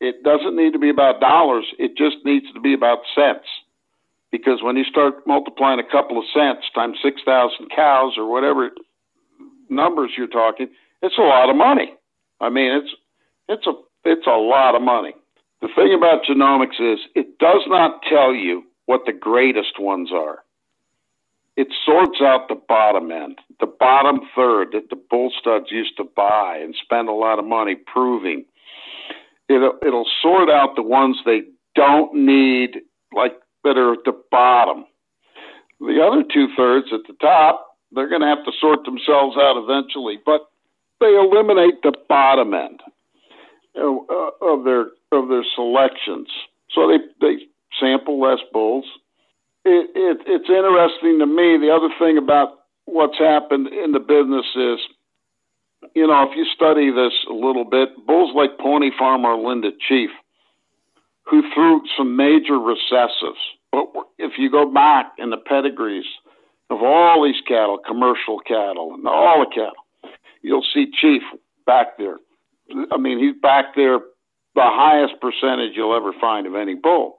It 0.00 0.24
doesn't 0.24 0.56
need 0.56 0.72
to 0.72 0.80
be 0.80 0.90
about 0.90 1.20
dollars; 1.20 1.66
it 1.78 1.96
just 1.96 2.16
needs 2.24 2.46
to 2.52 2.60
be 2.60 2.74
about 2.74 2.98
cents 3.14 3.46
because 4.32 4.62
when 4.62 4.76
you 4.76 4.84
start 4.84 5.26
multiplying 5.26 5.78
a 5.78 5.88
couple 5.88 6.18
of 6.18 6.24
cents 6.34 6.66
times 6.74 6.98
6,000 7.02 7.68
cows 7.74 8.14
or 8.16 8.28
whatever 8.28 8.70
numbers 9.68 10.10
you're 10.16 10.26
talking, 10.26 10.68
it's 11.02 11.18
a 11.18 11.22
lot 11.22 11.50
of 11.50 11.56
money. 11.56 11.94
I 12.40 12.48
mean, 12.48 12.72
it's 12.72 12.90
it's 13.48 13.66
a 13.66 13.74
it's 14.04 14.26
a 14.26 14.30
lot 14.30 14.74
of 14.74 14.82
money. 14.82 15.14
The 15.60 15.68
thing 15.76 15.94
about 15.94 16.24
genomics 16.28 16.80
is 16.80 16.98
it 17.14 17.38
does 17.38 17.62
not 17.68 18.02
tell 18.08 18.34
you 18.34 18.64
what 18.86 19.02
the 19.06 19.12
greatest 19.12 19.78
ones 19.78 20.10
are. 20.12 20.42
It 21.56 21.68
sorts 21.84 22.18
out 22.20 22.48
the 22.48 22.60
bottom 22.68 23.10
end, 23.12 23.38
the 23.60 23.66
bottom 23.66 24.20
third 24.34 24.68
that 24.72 24.88
the 24.90 24.96
bull 24.96 25.30
studs 25.38 25.66
used 25.70 25.96
to 25.98 26.04
buy 26.16 26.58
and 26.60 26.74
spend 26.82 27.08
a 27.08 27.12
lot 27.12 27.38
of 27.38 27.44
money 27.44 27.76
proving. 27.76 28.44
It'll, 29.48 29.78
it'll 29.86 30.08
sort 30.20 30.48
out 30.50 30.76
the 30.76 30.82
ones 30.82 31.18
they 31.24 31.42
don't 31.74 32.14
need, 32.14 32.80
like 33.14 33.34
that 33.64 33.76
are 33.76 33.92
at 33.92 34.04
the 34.04 34.18
bottom. 34.30 34.86
The 35.78 36.02
other 36.02 36.24
two 36.32 36.48
thirds 36.56 36.86
at 36.92 37.06
the 37.06 37.14
top, 37.20 37.76
they're 37.92 38.08
going 38.08 38.22
to 38.22 38.26
have 38.28 38.44
to 38.46 38.52
sort 38.58 38.84
themselves 38.84 39.36
out 39.36 39.62
eventually, 39.62 40.18
but 40.24 40.48
they 41.00 41.14
eliminate 41.14 41.82
the 41.82 41.92
bottom 42.08 42.54
end 42.54 42.80
Uh, 43.74 44.30
of 44.42 44.64
their 44.64 44.86
of 45.12 45.28
their 45.28 45.44
selections. 45.54 46.28
So 46.74 46.88
they 46.88 46.98
they 47.20 47.44
sample 47.80 48.20
less 48.20 48.40
bulls. 48.52 48.84
It, 49.64 49.90
it, 49.94 50.18
it's 50.26 50.50
interesting 50.50 51.20
to 51.20 51.26
me. 51.26 51.56
The 51.56 51.72
other 51.72 51.88
thing 51.98 52.18
about 52.18 52.66
what's 52.84 53.18
happened 53.18 53.68
in 53.68 53.92
the 53.92 54.00
business 54.00 54.44
is 54.56 54.80
you 55.94 56.06
know, 56.06 56.22
if 56.30 56.36
you 56.36 56.44
study 56.54 56.90
this 56.90 57.12
a 57.28 57.32
little 57.32 57.64
bit, 57.64 58.06
bulls 58.06 58.32
like 58.34 58.58
Pawnee 58.58 58.92
Farm 58.96 59.22
Arlinda 59.22 59.70
Chief, 59.88 60.10
who 61.24 61.42
threw 61.54 61.82
some 61.96 62.16
major 62.16 62.54
recessives. 62.54 63.40
But 63.70 63.86
if 64.18 64.32
you 64.38 64.50
go 64.50 64.70
back 64.70 65.12
in 65.18 65.30
the 65.30 65.36
pedigrees 65.36 66.04
of 66.70 66.82
all 66.82 67.24
these 67.24 67.40
cattle, 67.46 67.78
commercial 67.78 68.38
cattle, 68.46 68.94
and 68.94 69.06
all 69.06 69.40
the 69.40 69.54
cattle, 69.54 70.14
you'll 70.42 70.66
see 70.74 70.86
Chief 71.00 71.22
back 71.66 71.98
there. 71.98 72.18
I 72.90 72.96
mean, 72.96 73.18
he's 73.18 73.40
back 73.40 73.74
there 73.76 74.00
the 74.54 74.62
highest 74.64 75.14
percentage 75.20 75.72
you'll 75.74 75.96
ever 75.96 76.12
find 76.20 76.46
of 76.46 76.54
any 76.54 76.74
bull. 76.74 77.18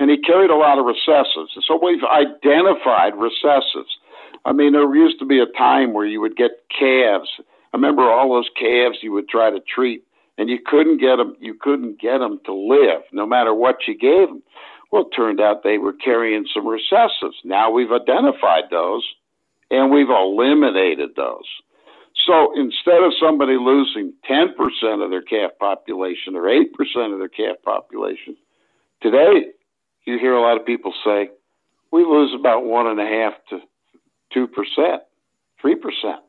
And 0.00 0.10
he 0.10 0.18
carried 0.18 0.50
a 0.50 0.56
lot 0.56 0.78
of 0.78 0.86
recessives. 0.86 1.54
And 1.54 1.64
So 1.66 1.78
we've 1.82 2.02
identified 2.04 3.14
recessives. 3.14 3.90
I 4.44 4.52
mean, 4.52 4.72
there 4.72 4.94
used 4.94 5.18
to 5.20 5.26
be 5.26 5.40
a 5.40 5.58
time 5.58 5.92
where 5.92 6.06
you 6.06 6.20
would 6.20 6.36
get 6.36 6.62
calves. 6.76 7.28
I 7.38 7.76
remember 7.76 8.02
all 8.02 8.32
those 8.32 8.50
calves 8.58 8.98
you 9.02 9.12
would 9.12 9.28
try 9.28 9.50
to 9.50 9.60
treat, 9.60 10.04
and 10.36 10.48
you 10.48 10.58
couldn't 10.64 10.98
get 10.98 11.16
them. 11.16 11.36
You 11.40 11.54
couldn't 11.60 12.00
get 12.00 12.18
them 12.18 12.40
to 12.46 12.54
live, 12.54 13.02
no 13.12 13.26
matter 13.26 13.52
what 13.52 13.86
you 13.86 13.98
gave 13.98 14.28
them. 14.28 14.42
Well, 14.90 15.02
it 15.02 15.14
turned 15.14 15.40
out 15.40 15.64
they 15.64 15.78
were 15.78 15.92
carrying 15.92 16.46
some 16.54 16.64
recessives. 16.64 17.36
Now 17.44 17.70
we've 17.70 17.92
identified 17.92 18.64
those, 18.70 19.04
and 19.70 19.90
we've 19.90 20.08
eliminated 20.08 21.10
those. 21.16 21.44
So 22.28 22.52
instead 22.54 23.02
of 23.02 23.12
somebody 23.18 23.56
losing 23.56 24.12
10% 24.30 25.02
of 25.02 25.10
their 25.10 25.22
calf 25.22 25.52
population 25.58 26.36
or 26.36 26.42
8% 26.42 26.66
of 27.12 27.18
their 27.18 27.28
calf 27.28 27.56
population, 27.64 28.36
today 29.00 29.46
you 30.04 30.18
hear 30.18 30.34
a 30.34 30.42
lot 30.42 30.60
of 30.60 30.66
people 30.66 30.92
say, 31.04 31.30
we 31.90 32.04
lose 32.04 32.34
about 32.38 32.66
one 32.66 32.86
and 32.86 33.00
a 33.00 33.06
half 33.06 33.32
to 33.48 33.60
two 34.30 34.46
percent, 34.46 35.02
three 35.58 35.74
percent. 35.74 36.20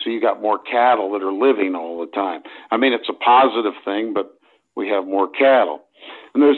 So 0.00 0.10
you 0.10 0.20
got 0.20 0.42
more 0.42 0.58
cattle 0.58 1.12
that 1.12 1.22
are 1.22 1.32
living 1.32 1.76
all 1.76 2.00
the 2.00 2.10
time. 2.10 2.42
I 2.72 2.76
mean, 2.76 2.92
it's 2.92 3.08
a 3.08 3.12
positive 3.12 3.74
thing, 3.84 4.14
but 4.14 4.36
we 4.74 4.88
have 4.88 5.06
more 5.06 5.28
cattle. 5.28 5.82
And 6.34 6.42
there's 6.42 6.56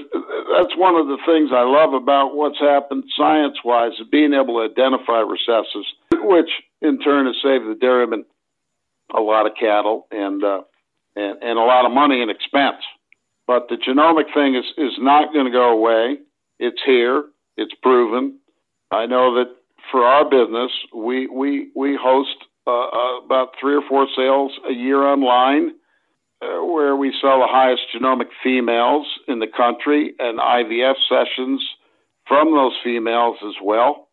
that's 0.56 0.76
one 0.76 0.94
of 0.94 1.08
the 1.08 1.18
things 1.26 1.50
I 1.52 1.64
love 1.64 1.92
about 1.92 2.36
what's 2.36 2.58
happened 2.58 3.04
science-wise, 3.16 3.92
being 4.10 4.32
able 4.32 4.56
to 4.56 4.72
identify 4.72 5.22
recessives, 5.24 5.88
which 6.12 6.50
in 6.82 6.98
turn 7.00 7.26
has 7.26 7.36
saved 7.42 7.66
the 7.66 7.76
dairyman 7.80 8.24
a 9.14 9.20
lot 9.20 9.46
of 9.46 9.52
cattle 9.58 10.06
and 10.10 10.42
uh, 10.44 10.62
and, 11.16 11.42
and 11.42 11.58
a 11.58 11.62
lot 11.62 11.84
of 11.84 11.92
money 11.92 12.22
and 12.22 12.30
expense. 12.30 12.82
But 13.46 13.68
the 13.68 13.76
genomic 13.76 14.32
thing 14.32 14.54
is 14.54 14.64
is 14.76 14.96
not 14.98 15.32
going 15.32 15.46
to 15.46 15.52
go 15.52 15.70
away. 15.70 16.18
It's 16.58 16.80
here. 16.84 17.24
It's 17.56 17.74
proven. 17.82 18.38
I 18.90 19.06
know 19.06 19.34
that 19.36 19.54
for 19.90 20.04
our 20.04 20.28
business, 20.28 20.70
we 20.94 21.26
we 21.26 21.70
we 21.74 21.98
host 22.00 22.36
uh, 22.66 22.70
uh, 22.70 23.24
about 23.24 23.54
three 23.60 23.74
or 23.74 23.82
four 23.88 24.06
sales 24.16 24.52
a 24.68 24.72
year 24.72 25.02
online, 25.02 25.72
uh, 26.42 26.64
where 26.64 26.94
we 26.94 27.12
sell 27.20 27.40
the 27.40 27.46
highest 27.48 27.82
genomic 27.94 28.28
females 28.42 29.06
in 29.26 29.40
the 29.40 29.46
country 29.46 30.14
and 30.18 30.38
IVF 30.38 30.94
sessions 31.08 31.64
from 32.28 32.52
those 32.54 32.74
females 32.84 33.36
as 33.44 33.54
well, 33.62 34.08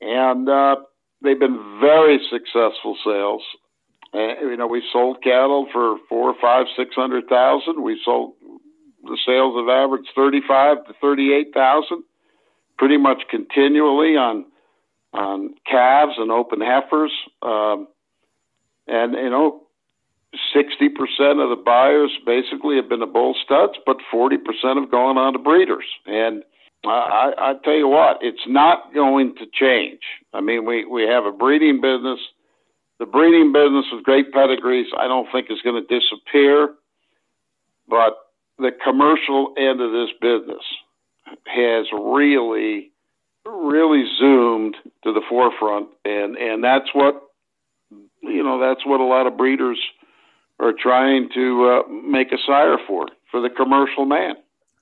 and 0.00 0.48
uh, 0.48 0.76
they've 1.22 1.38
been 1.38 1.78
very 1.80 2.20
successful 2.30 2.96
sales. 3.04 3.42
Uh, 4.14 4.40
you 4.40 4.56
know, 4.56 4.66
we 4.66 4.82
sold 4.92 5.22
cattle 5.22 5.66
for 5.72 5.96
four, 6.08 6.34
five, 6.40 6.66
six 6.76 6.94
hundred 6.94 7.28
thousand. 7.28 7.82
We 7.82 8.00
sold 8.04 8.34
the 9.04 9.18
sales 9.26 9.56
have 9.56 9.68
averaged 9.68 10.10
thirty-five 10.14 10.86
to 10.86 10.92
thirty-eight 11.00 11.52
thousand, 11.54 12.04
pretty 12.78 12.98
much 12.98 13.22
continually 13.30 14.16
on 14.16 14.46
on 15.12 15.54
calves 15.68 16.14
and 16.18 16.30
open 16.30 16.60
heifers. 16.60 17.12
Um, 17.42 17.88
and, 18.86 19.14
you 19.14 19.30
know, 19.30 19.62
60% 20.56 20.88
of 21.42 21.50
the 21.50 21.62
buyers 21.64 22.10
basically 22.24 22.76
have 22.76 22.88
been 22.88 23.00
the 23.00 23.06
bull 23.06 23.34
studs, 23.44 23.74
but 23.84 23.98
40% 24.12 24.38
have 24.80 24.90
gone 24.90 25.18
on 25.18 25.34
to 25.34 25.38
breeders. 25.38 25.84
And 26.06 26.42
I, 26.84 27.32
I 27.38 27.54
tell 27.64 27.74
you 27.74 27.88
what, 27.88 28.18
it's 28.22 28.42
not 28.46 28.92
going 28.92 29.34
to 29.36 29.46
change. 29.52 30.00
I 30.32 30.40
mean, 30.40 30.64
we, 30.64 30.84
we 30.84 31.02
have 31.04 31.24
a 31.24 31.32
breeding 31.32 31.80
business. 31.80 32.18
The 32.98 33.06
breeding 33.06 33.52
business 33.52 33.86
with 33.92 34.04
great 34.04 34.32
pedigrees, 34.32 34.86
I 34.98 35.06
don't 35.08 35.28
think 35.32 35.46
is 35.50 35.62
going 35.62 35.82
to 35.82 36.00
disappear, 36.00 36.74
but 37.88 38.16
the 38.58 38.70
commercial 38.84 39.54
end 39.56 39.80
of 39.80 39.92
this 39.92 40.10
business 40.20 40.64
has 41.46 41.86
really 41.92 42.92
really 43.44 44.04
zoomed 44.18 44.76
to 45.04 45.12
the 45.12 45.22
forefront, 45.28 45.88
and 46.04 46.36
and 46.36 46.62
that's 46.62 46.88
what 46.94 47.22
you 48.22 48.42
know 48.42 48.60
that's 48.60 48.86
what 48.86 49.00
a 49.00 49.04
lot 49.04 49.26
of 49.26 49.36
breeders 49.36 49.78
are 50.60 50.72
trying 50.72 51.28
to 51.34 51.82
uh, 51.84 51.88
make 51.90 52.32
a 52.32 52.38
sire 52.46 52.76
for 52.86 53.08
for 53.30 53.40
the 53.40 53.50
commercial 53.50 54.04
man. 54.04 54.34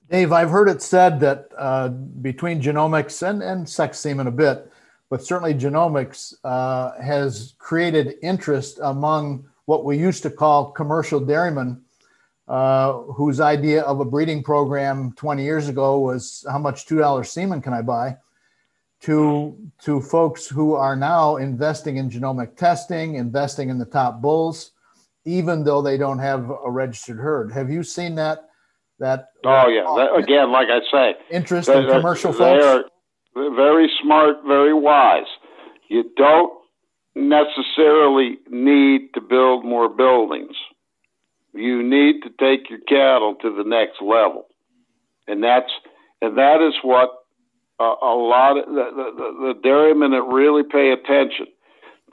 Dave, 0.09 0.31
I've 0.31 0.49
heard 0.49 0.69
it 0.69 0.81
said 0.81 1.19
that 1.21 1.47
uh, 1.57 1.89
between 1.89 2.61
genomics 2.61 3.27
and, 3.27 3.41
and 3.41 3.67
sex 3.67 3.99
semen 3.99 4.27
a 4.27 4.31
bit, 4.31 4.71
but 5.09 5.23
certainly 5.23 5.53
genomics 5.53 6.33
uh, 6.43 6.91
has 7.01 7.53
created 7.57 8.15
interest 8.21 8.79
among 8.81 9.45
what 9.65 9.85
we 9.85 9.97
used 9.97 10.23
to 10.23 10.29
call 10.29 10.71
commercial 10.71 11.19
dairymen, 11.19 11.81
uh, 12.47 12.93
whose 12.93 13.39
idea 13.39 13.83
of 13.83 14.01
a 14.01 14.05
breeding 14.05 14.43
program 14.43 15.13
20 15.13 15.43
years 15.43 15.69
ago 15.69 15.99
was 15.99 16.45
how 16.49 16.59
much 16.59 16.85
$2 16.85 17.25
semen 17.25 17.61
can 17.61 17.73
I 17.73 17.81
buy? 17.81 18.17
to 19.01 19.57
to 19.79 19.99
folks 19.99 20.47
who 20.47 20.75
are 20.75 20.95
now 20.95 21.37
investing 21.37 21.97
in 21.97 22.09
genomic 22.09 22.55
testing, 22.55 23.15
investing 23.15 23.69
in 23.69 23.77
the 23.77 23.85
top 23.85 24.21
bulls, 24.21 24.71
even 25.25 25.63
though 25.63 25.81
they 25.81 25.97
don't 25.97 26.19
have 26.19 26.49
a 26.49 26.69
registered 26.69 27.17
herd. 27.17 27.51
Have 27.51 27.69
you 27.69 27.83
seen 27.83 28.15
that? 28.15 28.49
That 29.01 29.29
oh 29.43 29.67
yeah, 29.67 29.81
that, 29.97 30.15
again, 30.15 30.51
like 30.51 30.67
I 30.69 30.79
say, 30.91 31.35
interest 31.35 31.67
in 31.69 31.89
commercial 31.89 32.33
folks. 32.33 32.63
They 32.63 32.67
are 32.67 32.83
very 33.55 33.89
smart, 33.99 34.37
very 34.45 34.75
wise. 34.75 35.25
You 35.89 36.03
don't 36.15 36.53
necessarily 37.15 38.37
need 38.51 39.09
to 39.15 39.21
build 39.21 39.65
more 39.65 39.89
buildings. 39.89 40.55
You 41.51 41.81
need 41.81 42.21
to 42.21 42.29
take 42.39 42.69
your 42.69 42.77
cattle 42.87 43.33
to 43.41 43.49
the 43.49 43.67
next 43.67 44.03
level, 44.03 44.45
and 45.27 45.43
that's 45.43 45.71
and 46.21 46.37
that 46.37 46.61
is 46.61 46.75
what 46.83 47.09
a 47.79 48.13
lot 48.13 48.59
of 48.59 48.67
the, 48.67 48.85
the, 48.95 49.53
the 49.53 49.59
dairymen 49.63 50.11
that 50.11 50.21
really 50.21 50.61
pay 50.61 50.91
attention 50.91 51.47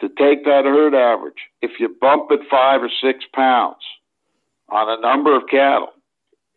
to 0.00 0.08
take 0.08 0.46
that 0.46 0.64
herd 0.64 0.94
average. 0.94 1.50
If 1.60 1.72
you 1.80 1.94
bump 2.00 2.30
it 2.30 2.40
five 2.50 2.80
or 2.80 2.88
six 3.02 3.26
pounds 3.34 3.84
on 4.70 4.88
a 4.88 4.98
number 5.02 5.36
of 5.36 5.42
cattle, 5.50 5.92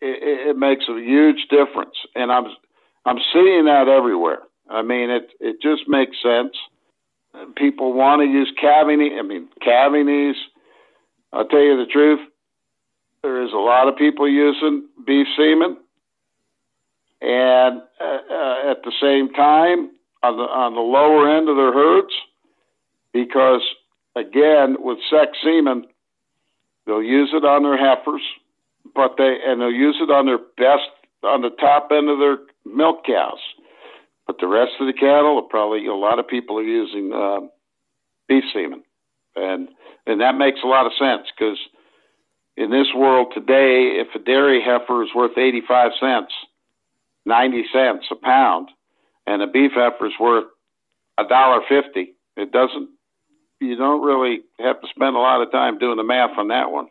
it, 0.02 0.50
it 0.50 0.58
makes 0.58 0.86
a 0.90 1.00
huge 1.00 1.48
difference. 1.50 1.96
And 2.16 2.32
I'm 2.32 2.46
I'm 3.06 3.20
seeing 3.34 3.66
that 3.66 3.88
everywhere. 3.88 4.40
I 4.70 4.82
mean, 4.82 5.10
it 5.10 5.32
it 5.40 5.62
just 5.62 5.88
makes 5.88 6.18
sense. 6.22 6.56
People 7.56 7.94
want 7.94 8.22
to 8.22 8.26
use 8.26 8.52
calving. 8.60 9.18
I 9.18 9.22
mean, 9.22 9.48
calving 9.62 10.34
I'll 11.34 11.48
tell 11.48 11.62
you 11.62 11.78
the 11.78 11.92
truth. 11.92 12.20
There 13.24 13.42
is 13.44 13.54
a 13.54 13.58
lot 13.58 13.88
of 13.88 13.96
people 13.96 14.28
using 14.28 14.88
beef 15.06 15.28
semen 15.38 15.78
and 17.22 17.82
uh, 18.02 18.04
uh, 18.04 18.72
at 18.72 18.84
the 18.84 18.92
same 19.00 19.32
time 19.34 19.92
on 20.24 20.38
the 20.38 20.44
on 20.44 20.74
the 20.74 20.82
lower 20.82 21.30
end 21.30 21.48
of 21.48 21.56
their 21.56 21.72
herds, 21.72 22.14
because 23.14 23.62
again 24.16 24.78
with 24.80 24.98
sex 25.10 25.38
semen, 25.44 25.86
they'll 26.86 27.04
use 27.04 27.30
it 27.34 27.46
on 27.46 27.64
their 27.64 27.78
heifers, 27.78 28.24
but 28.96 29.16
they 29.18 29.38
and 29.46 29.62
they'll 29.62 29.72
use 29.72 29.98
it 30.02 30.12
on 30.12 30.26
their 30.26 30.40
best 30.58 30.90
on 31.24 31.42
the 31.42 31.50
top 31.50 31.90
end 31.92 32.10
of 32.10 32.20
their 32.20 32.38
milk 32.66 33.06
cows. 33.06 33.40
But 34.28 34.38
the 34.40 34.48
rest 34.48 34.72
of 34.80 34.88
the 34.88 34.94
cattle, 34.94 35.42
probably 35.50 35.86
a 35.88 35.94
lot 35.94 36.20
of 36.20 36.28
people 36.28 36.58
are 36.58 36.64
using 36.64 37.12
uh, 37.14 37.48
beef 38.28 38.44
semen, 38.54 38.84
and 39.36 39.70
and 40.06 40.22
that 40.22 40.36
makes 40.38 40.60
a 40.64 40.68
lot 40.68 40.86
of 40.86 40.94
sense 40.98 41.28
because 41.38 41.58
in 42.58 42.72
this 42.72 42.88
world 42.96 43.32
today, 43.34 44.00
if 44.00 44.08
a 44.16 44.20
dairy 44.24 44.62
heifer 44.64 45.04
is 45.04 45.10
worth 45.16 45.38
eighty 45.38 45.62
five 45.68 45.92
cents 46.00 46.34
90 47.26 47.64
cents 47.72 48.06
a 48.12 48.16
pound 48.16 48.70
and 49.28 49.42
a 49.42 49.48
beef 49.48 49.72
heifer 49.76 50.08
is 50.08 50.14
worth 50.20 50.46
a 51.18 51.24
dollar 51.28 51.62
fifty, 51.70 52.16
it 52.36 52.52
doesn't, 52.52 52.90
you 53.60 53.76
don't 53.76 54.04
really 54.04 54.42
have 54.60 54.82
to 54.82 54.88
spend 54.88 55.16
a 55.16 55.20
lot 55.20 55.42
of 55.42 55.52
time 55.52 55.78
doing 55.78 55.98
the 55.98 56.04
math 56.04 56.38
on 56.38 56.48
that 56.48 56.72
one. 56.72 56.88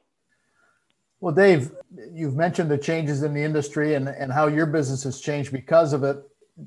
Well, 1.21 1.35
Dave, 1.35 1.73
you've 2.13 2.35
mentioned 2.35 2.71
the 2.71 2.79
changes 2.79 3.23
in 3.23 3.35
the 3.35 3.43
industry 3.43 3.95
and, 3.95 4.09
and 4.09 4.33
how 4.33 4.47
your 4.47 4.67
business 4.67 5.03
has 5.05 5.21
changed 5.21 5.53
because 5.53 5.93
of 5.93 6.03
it. 6.03 6.19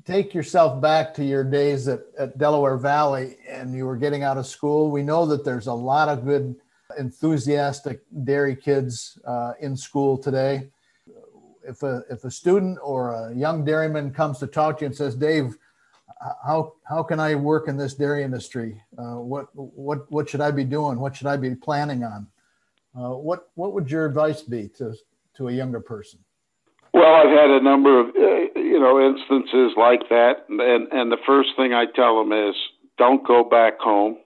Take 0.04 0.34
yourself 0.34 0.80
back 0.80 1.14
to 1.14 1.24
your 1.24 1.44
days 1.44 1.88
at, 1.88 2.00
at 2.18 2.38
Delaware 2.38 2.76
Valley 2.76 3.36
and 3.48 3.74
you 3.74 3.86
were 3.86 3.96
getting 3.96 4.22
out 4.22 4.38
of 4.38 4.46
school. 4.46 4.90
We 4.90 5.02
know 5.02 5.26
that 5.26 5.44
there's 5.44 5.66
a 5.66 5.72
lot 5.72 6.08
of 6.08 6.24
good, 6.24 6.56
enthusiastic 6.98 8.02
dairy 8.22 8.54
kids 8.54 9.18
uh, 9.24 9.54
in 9.60 9.76
school 9.76 10.18
today 10.18 10.68
if 11.66 11.82
a 11.82 12.02
if 12.10 12.24
a 12.24 12.30
student 12.30 12.78
or 12.82 13.12
a 13.12 13.34
young 13.34 13.64
dairyman 13.64 14.12
comes 14.12 14.38
to 14.38 14.46
talk 14.46 14.78
to 14.78 14.82
you 14.82 14.86
and 14.86 14.96
says, 14.96 15.14
Dave, 15.14 15.56
how 16.44 16.74
how 16.84 17.02
can 17.02 17.20
I 17.20 17.34
work 17.34 17.68
in 17.68 17.76
this 17.76 17.94
dairy 17.94 18.22
industry? 18.22 18.80
Uh, 18.98 19.16
what 19.16 19.48
what 19.54 20.10
what 20.10 20.28
should 20.28 20.40
I 20.40 20.50
be 20.50 20.64
doing? 20.64 20.98
What 20.98 21.16
should 21.16 21.26
I 21.26 21.36
be 21.36 21.54
planning 21.54 22.04
on? 22.04 22.26
Uh, 22.96 23.10
what 23.10 23.48
what 23.54 23.72
would 23.72 23.90
your 23.90 24.06
advice 24.06 24.42
be 24.42 24.68
to 24.68 24.94
to 25.36 25.48
a 25.48 25.52
younger 25.52 25.80
person? 25.80 26.20
Well, 26.92 27.12
I've 27.12 27.36
had 27.36 27.50
a 27.50 27.60
number 27.60 28.00
of 28.00 28.08
uh, 28.08 28.60
you 28.60 28.78
know 28.78 29.00
instances 29.04 29.72
like 29.76 30.08
that, 30.10 30.44
and 30.48 30.88
and 30.92 31.10
the 31.10 31.18
first 31.26 31.50
thing 31.56 31.74
I 31.74 31.86
tell 31.86 32.18
them 32.18 32.32
is 32.32 32.54
don't 32.96 33.26
go 33.26 33.42
back 33.42 33.80
home 33.80 34.18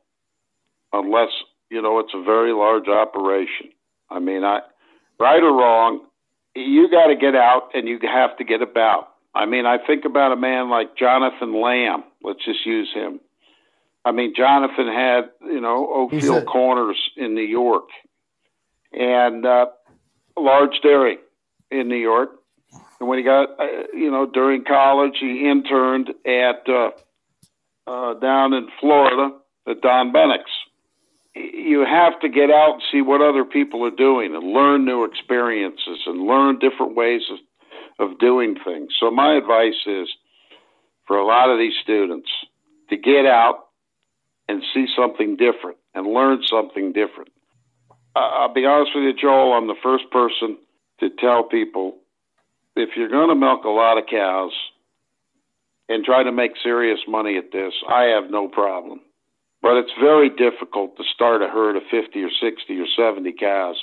unless 0.92 1.30
you 1.70 1.80
know 1.80 1.98
it's 1.98 2.12
a 2.14 2.22
very 2.22 2.52
large 2.52 2.88
operation. 2.88 3.70
I 4.10 4.18
mean, 4.18 4.44
I 4.44 4.60
right 5.18 5.42
or 5.42 5.56
wrong, 5.56 6.00
you 6.54 6.90
got 6.90 7.06
to 7.06 7.16
get 7.16 7.34
out 7.34 7.70
and 7.74 7.88
you 7.88 7.98
have 8.02 8.36
to 8.36 8.44
get 8.44 8.60
about. 8.60 9.08
I 9.34 9.46
mean, 9.46 9.64
I 9.64 9.78
think 9.86 10.04
about 10.04 10.32
a 10.32 10.36
man 10.36 10.68
like 10.68 10.96
Jonathan 10.96 11.60
Lamb. 11.62 12.04
Let's 12.22 12.44
just 12.44 12.66
use 12.66 12.90
him. 12.92 13.20
I 14.04 14.12
mean, 14.12 14.34
Jonathan 14.36 14.88
had 14.88 15.30
you 15.42 15.60
know 15.60 15.86
Oakfield 15.86 16.44
Corners 16.46 16.98
in 17.16 17.34
New 17.34 17.40
York, 17.40 17.88
and 18.92 19.44
uh, 19.44 19.66
large 20.36 20.80
dairy 20.82 21.18
in 21.70 21.88
New 21.88 21.96
York. 21.96 22.30
And 23.00 23.08
when 23.08 23.18
he 23.18 23.24
got, 23.24 23.50
uh, 23.60 23.86
you 23.94 24.10
know, 24.10 24.26
during 24.26 24.64
college, 24.64 25.16
he 25.20 25.48
interned 25.48 26.10
at 26.26 26.68
uh, 26.68 26.90
uh, 27.86 28.14
down 28.14 28.52
in 28.54 28.68
Florida 28.80 29.36
at 29.66 29.80
Don 29.80 30.12
Bennink's 30.12 30.50
you 31.38 31.84
have 31.88 32.18
to 32.20 32.28
get 32.28 32.50
out 32.50 32.74
and 32.74 32.82
see 32.90 33.02
what 33.02 33.20
other 33.20 33.44
people 33.44 33.84
are 33.84 33.90
doing 33.90 34.34
and 34.34 34.52
learn 34.52 34.84
new 34.84 35.04
experiences 35.04 36.00
and 36.06 36.26
learn 36.26 36.58
different 36.58 36.96
ways 36.96 37.22
of, 37.30 38.10
of 38.10 38.18
doing 38.18 38.56
things. 38.64 38.92
So, 38.98 39.10
my 39.10 39.36
advice 39.36 39.86
is 39.86 40.08
for 41.06 41.16
a 41.16 41.26
lot 41.26 41.50
of 41.50 41.58
these 41.58 41.74
students 41.82 42.28
to 42.90 42.96
get 42.96 43.26
out 43.26 43.66
and 44.48 44.62
see 44.74 44.86
something 44.96 45.36
different 45.36 45.78
and 45.94 46.06
learn 46.06 46.42
something 46.46 46.92
different. 46.92 47.30
I'll 48.18 48.54
be 48.54 48.66
honest 48.66 48.92
with 48.94 49.04
you, 49.04 49.14
Joel, 49.14 49.52
I'm 49.52 49.66
the 49.66 49.74
first 49.82 50.10
person 50.10 50.58
to 51.00 51.10
tell 51.18 51.44
people 51.44 51.96
if 52.76 52.90
you're 52.96 53.08
going 53.08 53.28
to 53.28 53.34
milk 53.34 53.64
a 53.64 53.68
lot 53.68 53.98
of 53.98 54.04
cows 54.10 54.52
and 55.88 56.04
try 56.04 56.22
to 56.22 56.32
make 56.32 56.52
serious 56.62 57.00
money 57.08 57.36
at 57.38 57.52
this, 57.52 57.72
I 57.88 58.04
have 58.04 58.30
no 58.30 58.48
problem 58.48 59.00
but 59.62 59.76
it's 59.76 59.92
very 60.00 60.30
difficult 60.30 60.96
to 60.96 61.04
start 61.14 61.42
a 61.42 61.48
herd 61.48 61.76
of 61.76 61.82
50 61.90 62.22
or 62.22 62.30
60 62.30 62.78
or 62.78 62.86
70 62.96 63.32
cows 63.32 63.76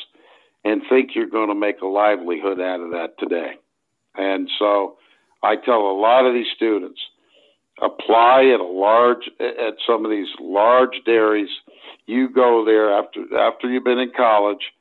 and 0.64 0.82
think 0.90 1.12
you're 1.14 1.30
going 1.30 1.50
to 1.50 1.56
make 1.56 1.82
a 1.82 1.88
livelihood 1.88 2.60
out 2.60 2.80
of 2.80 2.92
that 2.92 3.18
today. 3.20 3.54
And 4.16 4.50
so 4.58 4.98
I 5.44 5.56
tell 5.58 5.82
a 5.82 6.00
lot 6.00 6.26
of 6.26 6.34
these 6.34 6.48
students 6.56 7.00
apply 7.82 8.46
at 8.54 8.62
a 8.62 8.64
large 8.64 9.30
at 9.40 9.76
some 9.86 10.06
of 10.06 10.12
these 10.12 10.30
large 10.40 11.02
dairies. 11.06 11.50
You 12.06 12.30
go 12.30 12.64
there 12.66 12.94
after 12.94 13.22
after 13.38 13.70
you've 13.70 13.84
been 13.84 14.00
in 14.00 14.12
college 14.16 14.72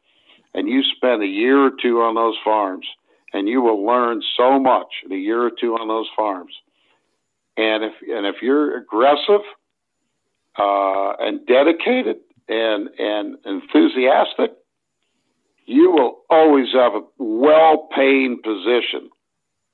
and 0.54 0.68
you 0.68 0.82
spend 0.96 1.22
a 1.22 1.26
year 1.26 1.58
or 1.66 1.70
two 1.80 2.00
on 2.00 2.14
those 2.14 2.36
farms 2.44 2.86
and 3.32 3.48
you 3.48 3.60
will 3.60 3.84
learn 3.84 4.22
so 4.36 4.58
much 4.58 4.86
in 5.04 5.12
a 5.12 5.16
year 5.16 5.42
or 5.42 5.50
two 5.50 5.74
on 5.74 5.88
those 5.88 6.08
farms. 6.16 6.54
And 7.56 7.84
if 7.84 7.92
and 8.08 8.26
if 8.26 8.36
you're 8.40 8.78
aggressive 8.78 9.42
uh, 10.58 11.12
and 11.18 11.46
dedicated 11.46 12.16
and 12.48 12.88
and 12.98 13.36
enthusiastic, 13.44 14.52
you 15.66 15.90
will 15.90 16.22
always 16.30 16.68
have 16.72 16.94
a 16.94 17.02
well-paying 17.18 18.40
position 18.42 19.10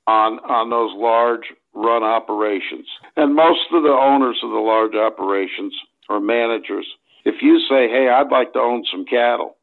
on 0.07 0.39
on 0.39 0.69
those 0.69 0.91
large 0.95 1.53
run 1.73 2.03
operations. 2.03 2.87
And 3.15 3.35
most 3.35 3.61
of 3.71 3.83
the 3.83 3.89
owners 3.89 4.39
of 4.43 4.49
the 4.49 4.57
large 4.57 4.95
operations 4.95 5.73
or 6.09 6.19
managers, 6.19 6.87
if 7.25 7.41
you 7.41 7.59
say, 7.69 7.89
"Hey, 7.89 8.09
I'd 8.09 8.31
like 8.31 8.53
to 8.53 8.59
own 8.59 8.83
some 8.91 9.05
cattle," 9.05 9.57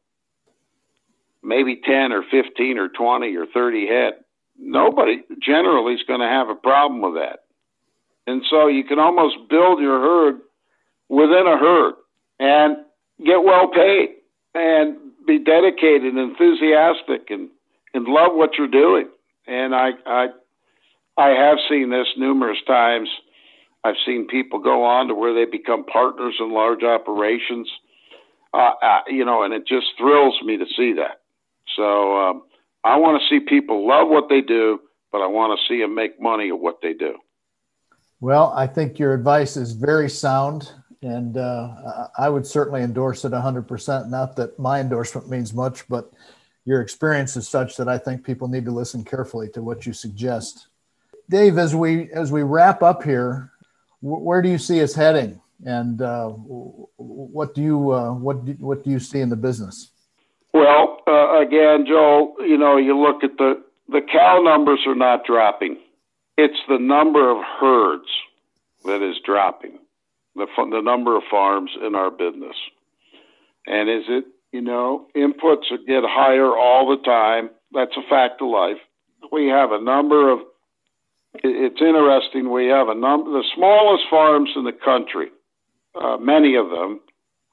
maybe 1.43 1.77
10 1.77 2.11
or 2.11 2.23
15 2.23 2.77
or 2.77 2.89
20 2.89 3.35
or 3.35 3.45
30 3.45 3.87
head, 3.87 4.13
nobody 4.57 5.23
generally 5.41 5.93
is 5.93 6.03
going 6.03 6.19
to 6.19 6.27
have 6.27 6.49
a 6.49 6.55
problem 6.55 7.01
with 7.01 7.15
that. 7.15 7.39
And 8.27 8.43
so 8.49 8.67
you 8.67 8.83
can 8.83 8.99
almost 8.99 9.37
build 9.49 9.79
your 9.79 9.99
herd 9.99 10.41
within 11.07 11.47
a 11.47 11.57
herd 11.57 11.95
and 12.39 12.77
get 13.25 13.43
well 13.43 13.69
paid 13.69 14.09
and 14.53 14.97
be 15.25 15.39
dedicated 15.39 16.13
and 16.13 16.19
enthusiastic 16.19 17.29
and, 17.29 17.49
and 17.93 18.05
love 18.07 18.33
what 18.33 18.51
you're 18.57 18.67
doing. 18.67 19.07
And 19.47 19.73
I, 19.73 19.91
I, 20.05 20.27
I 21.17 21.29
have 21.29 21.57
seen 21.69 21.89
this 21.89 22.07
numerous 22.17 22.59
times. 22.67 23.09
I've 23.83 23.95
seen 24.05 24.27
people 24.27 24.59
go 24.59 24.83
on 24.83 25.07
to 25.07 25.15
where 25.15 25.33
they 25.33 25.49
become 25.49 25.85
partners 25.85 26.35
in 26.39 26.53
large 26.53 26.83
operations. 26.83 27.69
Uh, 28.53 28.71
uh, 28.81 28.99
you 29.07 29.25
know, 29.25 29.43
and 29.43 29.53
it 29.53 29.67
just 29.67 29.87
thrills 29.97 30.35
me 30.43 30.57
to 30.57 30.65
see 30.75 30.93
that. 30.93 31.21
So 31.75 32.17
um, 32.17 32.43
I 32.83 32.97
want 32.97 33.21
to 33.21 33.29
see 33.29 33.45
people 33.45 33.87
love 33.87 34.09
what 34.09 34.27
they 34.27 34.41
do, 34.41 34.79
but 35.11 35.19
I 35.19 35.27
want 35.27 35.57
to 35.57 35.67
see 35.67 35.81
them 35.81 35.95
make 35.95 36.19
money 36.19 36.49
at 36.49 36.59
what 36.59 36.81
they 36.81 36.93
do. 36.93 37.15
Well, 38.19 38.51
I 38.55 38.67
think 38.67 38.99
your 38.99 39.13
advice 39.13 39.55
is 39.55 39.73
very 39.73 40.09
sound 40.09 40.71
and 41.01 41.37
uh, 41.37 42.07
I 42.17 42.29
would 42.29 42.45
certainly 42.45 42.81
endorse 42.81 43.23
it 43.23 43.31
100%. 43.31 44.09
Not 44.09 44.35
that 44.35 44.59
my 44.59 44.79
endorsement 44.79 45.29
means 45.29 45.53
much, 45.53 45.87
but 45.87 46.11
your 46.65 46.81
experience 46.81 47.37
is 47.37 47.47
such 47.47 47.77
that 47.77 47.87
I 47.87 47.97
think 47.97 48.23
people 48.23 48.47
need 48.47 48.65
to 48.65 48.71
listen 48.71 49.03
carefully 49.03 49.49
to 49.49 49.61
what 49.61 49.85
you 49.85 49.93
suggest. 49.93 50.67
Dave, 51.29 51.57
as 51.57 51.75
we 51.75 52.11
as 52.11 52.31
we 52.31 52.43
wrap 52.43 52.81
up 52.81 53.03
here, 53.03 53.51
where 54.01 54.41
do 54.41 54.49
you 54.49 54.57
see 54.57 54.81
us 54.81 54.93
heading, 54.93 55.41
and 55.65 56.01
uh, 56.01 56.29
what 56.29 57.53
do 57.53 57.61
you 57.61 57.91
uh, 57.91 58.13
what 58.13 58.45
do, 58.45 58.53
what 58.59 58.83
do 58.83 58.89
you 58.89 58.99
see 58.99 59.19
in 59.19 59.29
the 59.29 59.35
business? 59.35 59.91
Well, 60.53 60.99
uh, 61.07 61.39
again, 61.41 61.85
Joel, 61.87 62.35
you 62.39 62.57
know, 62.57 62.77
you 62.77 62.97
look 62.97 63.23
at 63.23 63.37
the 63.37 63.63
the 63.89 64.01
cow 64.01 64.41
numbers 64.41 64.79
are 64.87 64.95
not 64.95 65.25
dropping. 65.25 65.77
It's 66.37 66.59
the 66.67 66.79
number 66.79 67.29
of 67.29 67.43
herds 67.59 68.07
that 68.85 69.01
is 69.01 69.17
dropping 69.25 69.79
the 70.35 70.47
the 70.71 70.81
number 70.81 71.15
of 71.17 71.23
farms 71.29 71.71
in 71.85 71.95
our 71.95 72.09
business. 72.09 72.55
And 73.67 73.89
is 73.89 74.05
it 74.07 74.25
you 74.51 74.61
know 74.61 75.07
inputs 75.15 75.69
get 75.85 76.03
higher 76.05 76.55
all 76.57 76.89
the 76.89 77.03
time? 77.03 77.49
That's 77.71 77.95
a 77.97 78.09
fact 78.09 78.41
of 78.41 78.49
life. 78.49 78.77
We 79.31 79.47
have 79.47 79.71
a 79.71 79.81
number 79.81 80.31
of. 80.31 80.39
It's 81.35 81.81
interesting. 81.81 82.51
We 82.51 82.67
have 82.67 82.89
a 82.89 82.95
number. 82.95 83.31
The 83.31 83.43
smallest 83.55 84.05
farms 84.09 84.49
in 84.55 84.63
the 84.63 84.71
country, 84.73 85.27
uh, 85.95 86.17
many 86.17 86.55
of 86.55 86.69
them, 86.69 87.01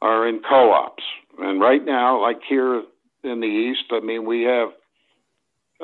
are 0.00 0.26
in 0.26 0.40
co-ops. 0.48 1.02
And 1.38 1.60
right 1.60 1.84
now, 1.84 2.20
like 2.20 2.40
here 2.48 2.82
in 3.22 3.40
the 3.40 3.46
east, 3.46 3.84
I 3.90 4.00
mean, 4.00 4.24
we 4.24 4.42
have 4.44 4.68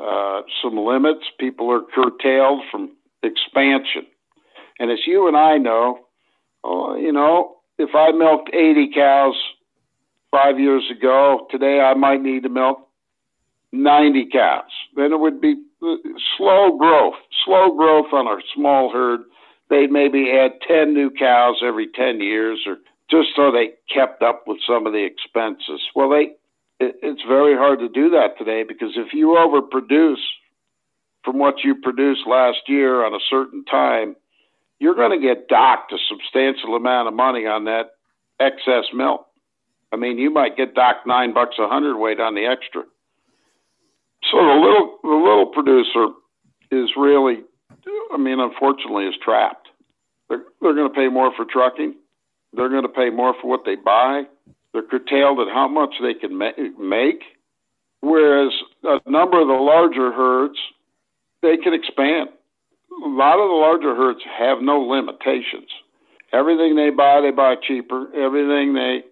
uh, 0.01 0.41
some 0.63 0.77
limits. 0.77 1.25
People 1.39 1.71
are 1.71 1.81
curtailed 1.93 2.63
from 2.71 2.95
expansion. 3.21 4.07
And 4.79 4.91
as 4.91 4.99
you 5.05 5.27
and 5.27 5.37
I 5.37 5.57
know, 5.57 5.99
oh, 6.63 6.95
you 6.95 7.11
know, 7.11 7.57
if 7.77 7.89
I 7.93 8.11
milked 8.11 8.49
80 8.53 8.91
cows 8.93 9.35
five 10.31 10.59
years 10.59 10.83
ago, 10.89 11.47
today 11.51 11.79
I 11.79 11.93
might 11.93 12.21
need 12.21 12.43
to 12.43 12.49
milk 12.49 12.87
90 13.71 14.29
cows. 14.31 14.63
Then 14.95 15.11
it 15.11 15.19
would 15.19 15.39
be 15.39 15.55
slow 16.37 16.77
growth, 16.77 17.15
slow 17.45 17.75
growth 17.75 18.13
on 18.13 18.27
our 18.27 18.41
small 18.55 18.91
herd. 18.91 19.21
They'd 19.69 19.91
maybe 19.91 20.31
add 20.31 20.51
10 20.67 20.93
new 20.93 21.09
cows 21.11 21.61
every 21.63 21.87
10 21.87 22.21
years 22.21 22.59
or 22.65 22.77
just 23.09 23.29
so 23.35 23.51
they 23.51 23.71
kept 23.93 24.21
up 24.21 24.43
with 24.47 24.57
some 24.65 24.87
of 24.87 24.93
the 24.93 25.05
expenses. 25.05 25.81
Well, 25.95 26.09
they, 26.09 26.33
it, 26.83 26.95
it's 27.01 27.21
very 27.27 27.55
hard 27.55 27.79
to 27.79 27.89
do 27.89 28.09
that 28.11 28.37
today 28.37 28.63
because 28.63 28.93
if 28.95 29.13
you 29.13 29.35
overproduce 29.37 30.23
from 31.23 31.39
what 31.39 31.63
you 31.63 31.75
produced 31.75 32.27
last 32.27 32.59
year 32.67 33.05
on 33.05 33.13
a 33.13 33.23
certain 33.29 33.63
time, 33.65 34.15
you're 34.79 34.95
going 34.95 35.19
to 35.19 35.25
get 35.25 35.47
docked 35.47 35.93
a 35.93 35.97
substantial 36.09 36.75
amount 36.75 37.07
of 37.07 37.13
money 37.13 37.45
on 37.45 37.65
that 37.65 37.91
excess 38.39 38.85
milk. 38.93 39.25
I 39.91 39.95
mean, 39.95 40.17
you 40.17 40.31
might 40.31 40.57
get 40.57 40.73
docked 40.73 41.05
nine 41.05 41.33
bucks 41.33 41.55
a 41.59 41.67
hundredweight 41.67 42.19
on 42.19 42.35
the 42.35 42.45
extra. 42.45 42.83
So 44.33 44.39
the 44.39 44.57
little 44.57 44.97
the 45.03 45.09
little 45.09 45.45
producer 45.45 46.07
is 46.71 46.89
really, 46.97 47.43
I 48.11 48.17
mean, 48.17 48.39
unfortunately, 48.39 49.05
is 49.05 49.13
trapped. 49.23 49.67
They're 50.27 50.43
they're 50.61 50.73
going 50.73 50.89
to 50.89 50.95
pay 50.95 51.07
more 51.07 51.31
for 51.35 51.45
trucking. 51.45 51.95
They're 52.53 52.69
going 52.69 52.83
to 52.83 52.89
pay 52.89 53.09
more 53.09 53.35
for 53.39 53.47
what 53.47 53.61
they 53.65 53.75
buy. 53.75 54.23
They're 54.73 54.81
curtailed 54.81 55.39
at 55.39 55.53
how 55.53 55.67
much 55.67 55.95
they 56.01 56.15
can 56.15 56.35
ma- 56.37 56.57
make. 56.79 57.21
Whereas 58.01 58.51
a 58.83 58.99
number 59.09 59.39
of 59.39 59.47
the 59.47 59.53
larger 59.53 60.11
herds, 60.11 60.57
they 61.41 61.57
can 61.57 61.73
expand 61.73 62.29
a 63.01 63.07
lot 63.07 63.39
of 63.39 63.49
the 63.49 63.55
larger 63.55 63.95
herds 63.95 64.19
have 64.37 64.61
no 64.61 64.79
limitations. 64.79 65.69
Everything 66.31 66.75
they 66.75 66.89
buy, 66.89 67.21
they 67.21 67.31
buy 67.31 67.55
cheaper. 67.55 68.13
Everything 68.15 68.73
they 68.73 69.03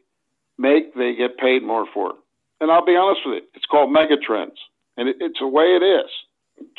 make, 0.57 0.93
they 0.95 1.15
get 1.15 1.38
paid 1.38 1.63
more 1.63 1.86
for. 1.93 2.13
And 2.60 2.71
I'll 2.71 2.86
be 2.86 2.95
honest 2.95 3.21
with 3.25 3.43
you, 3.43 3.49
it's 3.55 3.65
called 3.65 3.95
megatrends, 3.95 4.57
and 5.01 5.09
it, 5.09 5.15
it's 5.19 5.39
the 5.39 5.47
way 5.47 5.63
it 5.63 5.83
is. 5.83 6.09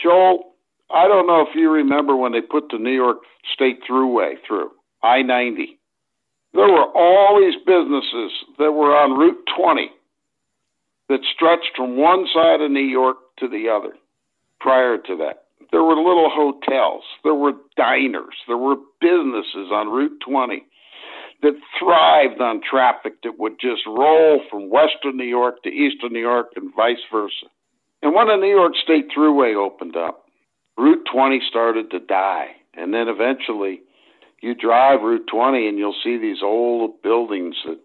Joel, 0.01 0.55
I 0.95 1.09
don't 1.09 1.27
know 1.27 1.41
if 1.41 1.57
you 1.57 1.69
remember 1.71 2.15
when 2.15 2.31
they 2.31 2.41
put 2.41 2.69
the 2.71 2.79
New 2.79 2.95
York 2.95 3.19
State 3.53 3.81
Thruway 3.89 4.35
through 4.47 4.71
I 5.03 5.23
90. 5.23 5.79
There 6.55 6.69
were 6.69 6.87
all 6.95 7.41
these 7.41 7.59
businesses 7.67 8.31
that 8.59 8.73
were 8.73 8.95
on 8.95 9.19
Route 9.19 9.43
20 9.57 9.91
that 11.09 11.21
stretched 11.35 11.73
from 11.75 11.97
one 11.97 12.27
side 12.33 12.61
of 12.61 12.71
New 12.71 12.81
York 12.81 13.17
to 13.41 13.49
the 13.49 13.69
other 13.69 13.95
prior 14.61 14.99
to 14.99 15.17
that. 15.17 15.45
There 15.73 15.83
were 15.83 15.97
little 15.97 16.31
hotels, 16.31 17.03
there 17.25 17.35
were 17.35 17.55
diners, 17.77 18.37
there 18.47 18.59
were 18.59 18.77
businesses 19.01 19.73
on 19.73 19.89
Route 19.89 20.21
20 20.25 20.63
that 21.43 21.55
thrived 21.77 22.41
on 22.41 22.61
traffic 22.63 23.15
that 23.23 23.39
would 23.39 23.59
just 23.59 23.83
roll 23.87 24.41
from 24.49 24.71
western 24.71 25.17
New 25.17 25.25
York 25.25 25.63
to 25.65 25.71
eastern 25.71 26.13
New 26.13 26.21
York 26.21 26.49
and 26.55 26.73
vice 26.77 27.03
versa. 27.11 27.47
And 28.03 28.15
when 28.15 28.29
the 28.29 28.37
New 28.37 28.51
York 28.51 28.73
State 28.83 29.09
Thruway 29.17 29.55
opened 29.55 29.97
up, 29.97 30.25
Route 30.77 31.07
20 31.13 31.41
started 31.49 31.91
to 31.91 32.01
die. 32.01 32.49
And 32.75 32.93
then 32.93 33.09
eventually, 33.09 33.81
you 34.41 34.55
drive 34.55 35.03
Route 35.03 35.27
20 35.31 35.69
and 35.69 35.79
you'll 35.79 35.95
see 36.03 36.19
these 36.19 36.43
old 36.43 37.01
buildings 37.03 37.55
that 37.65 37.79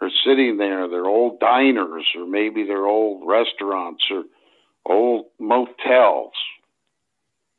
are 0.00 0.10
sitting 0.24 0.56
there. 0.56 0.88
They're 0.88 1.06
old 1.06 1.38
diners, 1.38 2.06
or 2.16 2.26
maybe 2.26 2.64
they're 2.64 2.86
old 2.86 3.22
restaurants 3.26 4.02
or 4.10 4.24
old 4.84 5.26
motels. 5.38 6.32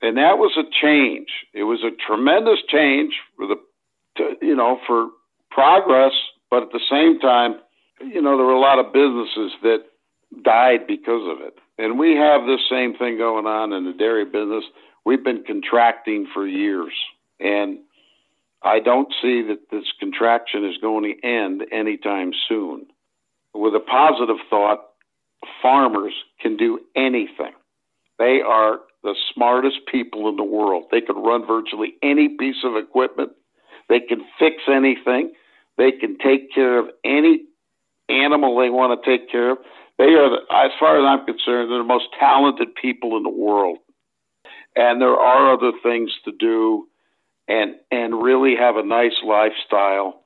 And 0.02 0.18
that 0.18 0.38
was 0.38 0.58
a 0.58 0.64
change. 0.82 1.30
It 1.54 1.64
was 1.64 1.84
a 1.84 1.96
tremendous 2.06 2.60
change 2.68 3.14
for 3.38 3.48
the, 3.48 3.56
to, 4.18 4.46
you 4.46 4.56
know, 4.56 4.80
for 4.86 5.08
progress, 5.50 6.12
but 6.52 6.64
at 6.64 6.72
the 6.74 6.82
same 6.92 7.20
time, 7.20 7.56
you 8.02 8.22
know, 8.22 8.36
there 8.36 8.46
were 8.46 8.52
a 8.52 8.60
lot 8.60 8.80
of 8.80 8.92
businesses 8.92 9.54
that 9.62 9.86
died 10.44 10.86
because 10.88 11.26
of 11.32 11.40
it. 11.46 11.58
And 11.78 11.98
we 11.98 12.16
have 12.16 12.46
this 12.46 12.62
same 12.70 12.96
thing 12.96 13.18
going 13.18 13.46
on 13.46 13.74
in 13.74 13.86
the 13.86 13.94
dairy 13.94 14.26
business. 14.26 14.64
We've 15.06 15.24
been 15.24 15.44
contracting 15.44 16.28
for 16.34 16.48
years. 16.48 16.94
And 17.40 17.80
I 18.62 18.80
don't 18.80 19.14
see 19.22 19.42
that 19.44 19.70
this 19.72 19.86
contraction 20.00 20.66
is 20.66 20.78
going 20.82 21.04
to 21.04 21.28
end 21.28 21.64
anytime 21.72 22.32
soon. 22.48 22.86
With 23.54 23.76
a 23.76 23.80
positive 23.80 24.38
thought, 24.50 24.86
farmers 25.62 26.14
can 26.40 26.58
do 26.58 26.80
anything. 26.96 27.54
They 28.20 28.42
are 28.46 28.80
the 29.04 29.16
smartest 29.34 29.80
people 29.92 30.30
in 30.30 30.38
the 30.38 30.44
world. 30.44 30.86
They 30.92 31.02
can 31.02 31.18
run 31.18 31.46
virtually 31.46 31.96
any 32.02 32.30
piece 32.30 32.64
of 32.64 32.78
equipment. 32.78 33.32
They 33.90 34.00
can 34.00 34.24
fix 34.40 34.56
anything. 34.68 35.34
They 35.78 35.92
can 35.92 36.18
take 36.18 36.54
care 36.54 36.80
of 36.80 36.88
any 37.04 37.44
animal 38.08 38.58
they 38.58 38.70
want 38.70 39.04
to 39.04 39.10
take 39.10 39.30
care 39.30 39.52
of. 39.52 39.58
They 39.98 40.06
are, 40.06 40.34
as 40.66 40.72
far 40.80 40.98
as 40.98 41.06
I'm 41.06 41.26
concerned, 41.26 41.70
they're 41.72 41.78
the 41.78 41.84
most 41.84 42.08
talented 42.20 42.76
people 42.76 43.16
in 43.18 43.24
the 43.24 43.30
world. 43.30 43.78
And 44.76 45.00
there 45.00 45.16
are 45.16 45.54
other 45.54 45.72
things 45.84 46.12
to 46.26 46.32
do, 46.32 46.88
and 47.48 47.76
and 47.92 48.24
really 48.24 48.56
have 48.56 48.76
a 48.76 48.86
nice 48.86 49.22
lifestyle. 49.24 50.24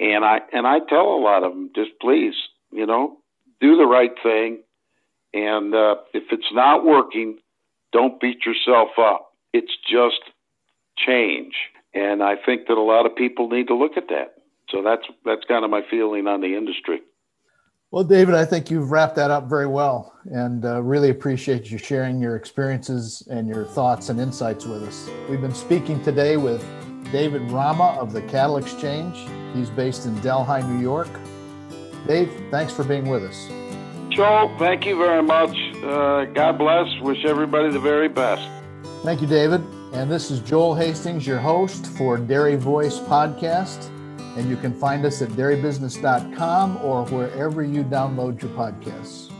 And 0.00 0.24
I 0.24 0.40
and 0.52 0.66
I 0.66 0.80
tell 0.88 1.14
a 1.14 1.22
lot 1.22 1.44
of 1.44 1.52
them, 1.52 1.70
just 1.74 1.92
please, 2.00 2.34
you 2.72 2.86
know, 2.86 3.18
do 3.60 3.76
the 3.76 3.86
right 3.86 4.10
thing. 4.22 4.62
And 5.32 5.74
uh, 5.74 5.96
if 6.12 6.24
it's 6.30 6.52
not 6.52 6.84
working, 6.84 7.38
don't 7.92 8.20
beat 8.20 8.44
yourself 8.44 8.90
up. 8.98 9.30
It's 9.52 9.72
just 9.88 10.20
change. 10.96 11.54
And 11.94 12.22
I 12.22 12.34
think 12.44 12.66
that 12.66 12.76
a 12.76 12.82
lot 12.82 13.06
of 13.06 13.14
people 13.14 13.48
need 13.48 13.68
to 13.68 13.76
look 13.76 13.96
at 13.96 14.08
that. 14.08 14.34
So 14.70 14.82
that's 14.82 15.06
that's 15.24 15.44
kind 15.46 15.64
of 15.64 15.70
my 15.70 15.82
feeling 15.88 16.26
on 16.26 16.40
the 16.40 16.56
industry. 16.56 17.00
Well, 17.94 18.02
David, 18.02 18.34
I 18.34 18.44
think 18.44 18.72
you've 18.72 18.90
wrapped 18.90 19.14
that 19.14 19.30
up 19.30 19.48
very 19.48 19.68
well, 19.68 20.18
and 20.24 20.64
uh, 20.64 20.82
really 20.82 21.10
appreciate 21.10 21.70
you 21.70 21.78
sharing 21.78 22.20
your 22.20 22.34
experiences 22.34 23.22
and 23.30 23.46
your 23.46 23.64
thoughts 23.64 24.08
and 24.08 24.18
insights 24.18 24.66
with 24.66 24.82
us. 24.82 25.08
We've 25.30 25.40
been 25.40 25.54
speaking 25.54 26.02
today 26.02 26.36
with 26.36 26.60
David 27.12 27.48
Rama 27.52 27.96
of 28.00 28.12
the 28.12 28.22
Cattle 28.22 28.56
Exchange. 28.56 29.28
He's 29.54 29.70
based 29.70 30.06
in 30.06 30.20
Delhi, 30.22 30.64
New 30.64 30.80
York. 30.80 31.08
Dave, 32.08 32.32
thanks 32.50 32.72
for 32.72 32.82
being 32.82 33.08
with 33.08 33.22
us. 33.22 33.46
Joe, 34.08 34.52
thank 34.58 34.86
you 34.86 34.98
very 34.98 35.22
much. 35.22 35.56
Uh, 35.84 36.24
God 36.24 36.58
bless. 36.58 36.88
Wish 36.98 37.24
everybody 37.24 37.70
the 37.70 37.78
very 37.78 38.08
best. 38.08 38.42
Thank 39.04 39.20
you, 39.20 39.28
David. 39.28 39.60
And 39.92 40.10
this 40.10 40.32
is 40.32 40.40
Joel 40.40 40.74
Hastings, 40.74 41.28
your 41.28 41.38
host 41.38 41.86
for 41.96 42.18
Dairy 42.18 42.56
Voice 42.56 42.98
Podcast. 42.98 43.88
And 44.36 44.48
you 44.48 44.56
can 44.56 44.74
find 44.74 45.04
us 45.04 45.22
at 45.22 45.28
dairybusiness.com 45.30 46.78
or 46.78 47.04
wherever 47.06 47.62
you 47.62 47.84
download 47.84 48.42
your 48.42 48.50
podcasts. 48.52 49.33